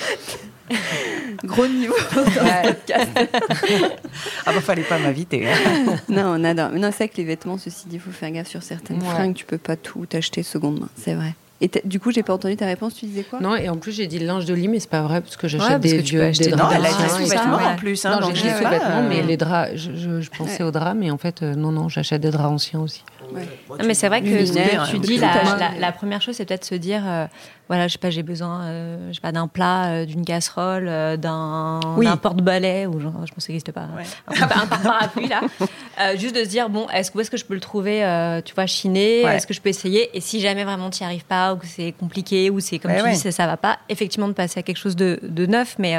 [1.44, 3.10] Gros niveau dans ce podcast.
[4.46, 5.48] ah bah fallait pas m'inviter.
[5.48, 5.98] Hein.
[6.10, 6.70] non, on adore.
[6.72, 9.02] Mais non, c'est vrai que les vêtements, ceci dit, il faut faire gaffe sur certaines
[9.02, 9.34] fringues.
[9.34, 11.36] Tu peux pas tout acheter seconde main, c'est vrai.
[11.60, 12.96] Et du coup, j'ai pas entendu ta réponse.
[12.96, 13.40] Tu disais quoi?
[13.40, 15.38] Non, et en plus j'ai dit le linge de lit, mais c'est pas vrai parce
[15.38, 16.74] que j'achète des vieux, des draps.
[16.74, 18.06] Non, elle a dit sous-vêtements en plus.
[18.06, 19.72] Hein, non, j'ai dit sous-vêtements, mais les draps.
[19.76, 22.80] Je, je pensais aux draps, mais en fait, euh, non, non, j'achète des draps anciens
[22.80, 23.04] aussi.
[23.34, 26.66] Non, mais c'est vrai que ce que tu dis, la, la, première chose, c'est peut-être
[26.66, 27.26] se dire, euh,
[27.68, 30.86] voilà, je sais pas, j'ai besoin, euh, je sais pas, d'un plat, euh, d'une casserole,
[31.18, 31.80] d'un
[32.22, 33.88] porte-balai, ou genre, je pense que ça n'existe pas,
[34.28, 35.42] un, parapluie là.
[36.16, 38.00] juste de se dire, bon, est-ce où est-ce que je peux le trouver,
[38.46, 41.26] tu vois, chiné, est-ce que je peux essayer, et si jamais vraiment tu n'y arrives
[41.26, 44.28] pas, ou que c'est compliqué, ou c'est comme tu dis, ça, ça va pas, effectivement
[44.28, 45.98] de passer à quelque chose de, de neuf, mais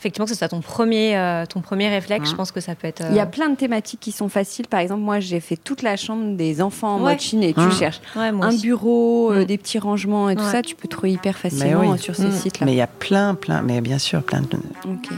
[0.00, 2.88] effectivement que ce soit ton premier, euh, ton premier réflexe, je pense que ça peut
[2.88, 3.04] être.
[3.10, 4.66] Il y a plein de thématiques qui sont faciles.
[4.66, 7.70] Par exemple, moi, j'ai fait toute la chambre des enfants en mode Chine et tu
[7.72, 9.44] cherches un bureau, euh, mm.
[9.44, 12.32] des petits rangements et tout ça, tu peux trouver hyper facilement sur ces mm.
[12.32, 12.66] sites-là.
[12.66, 14.46] Mais il y a plein, plein, mais bien sûr, plein de.
[14.86, 15.10] Ok.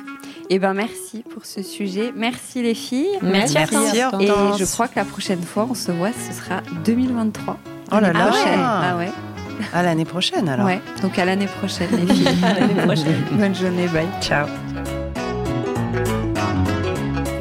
[0.51, 2.13] Eh ben merci pour ce sujet.
[2.15, 3.19] Merci les filles.
[3.23, 7.59] Merci, merci Et je crois que la prochaine fois, on se voit, ce sera 2023.
[7.93, 8.31] Oh là là.
[8.59, 9.11] Ah ouais.
[9.73, 10.67] À l'année prochaine alors.
[10.67, 12.29] Ouais, donc à l'année prochaine les filles.
[12.45, 13.23] à l'année prochaine.
[13.33, 14.09] Bonne journée, bye.
[14.21, 14.47] Ciao.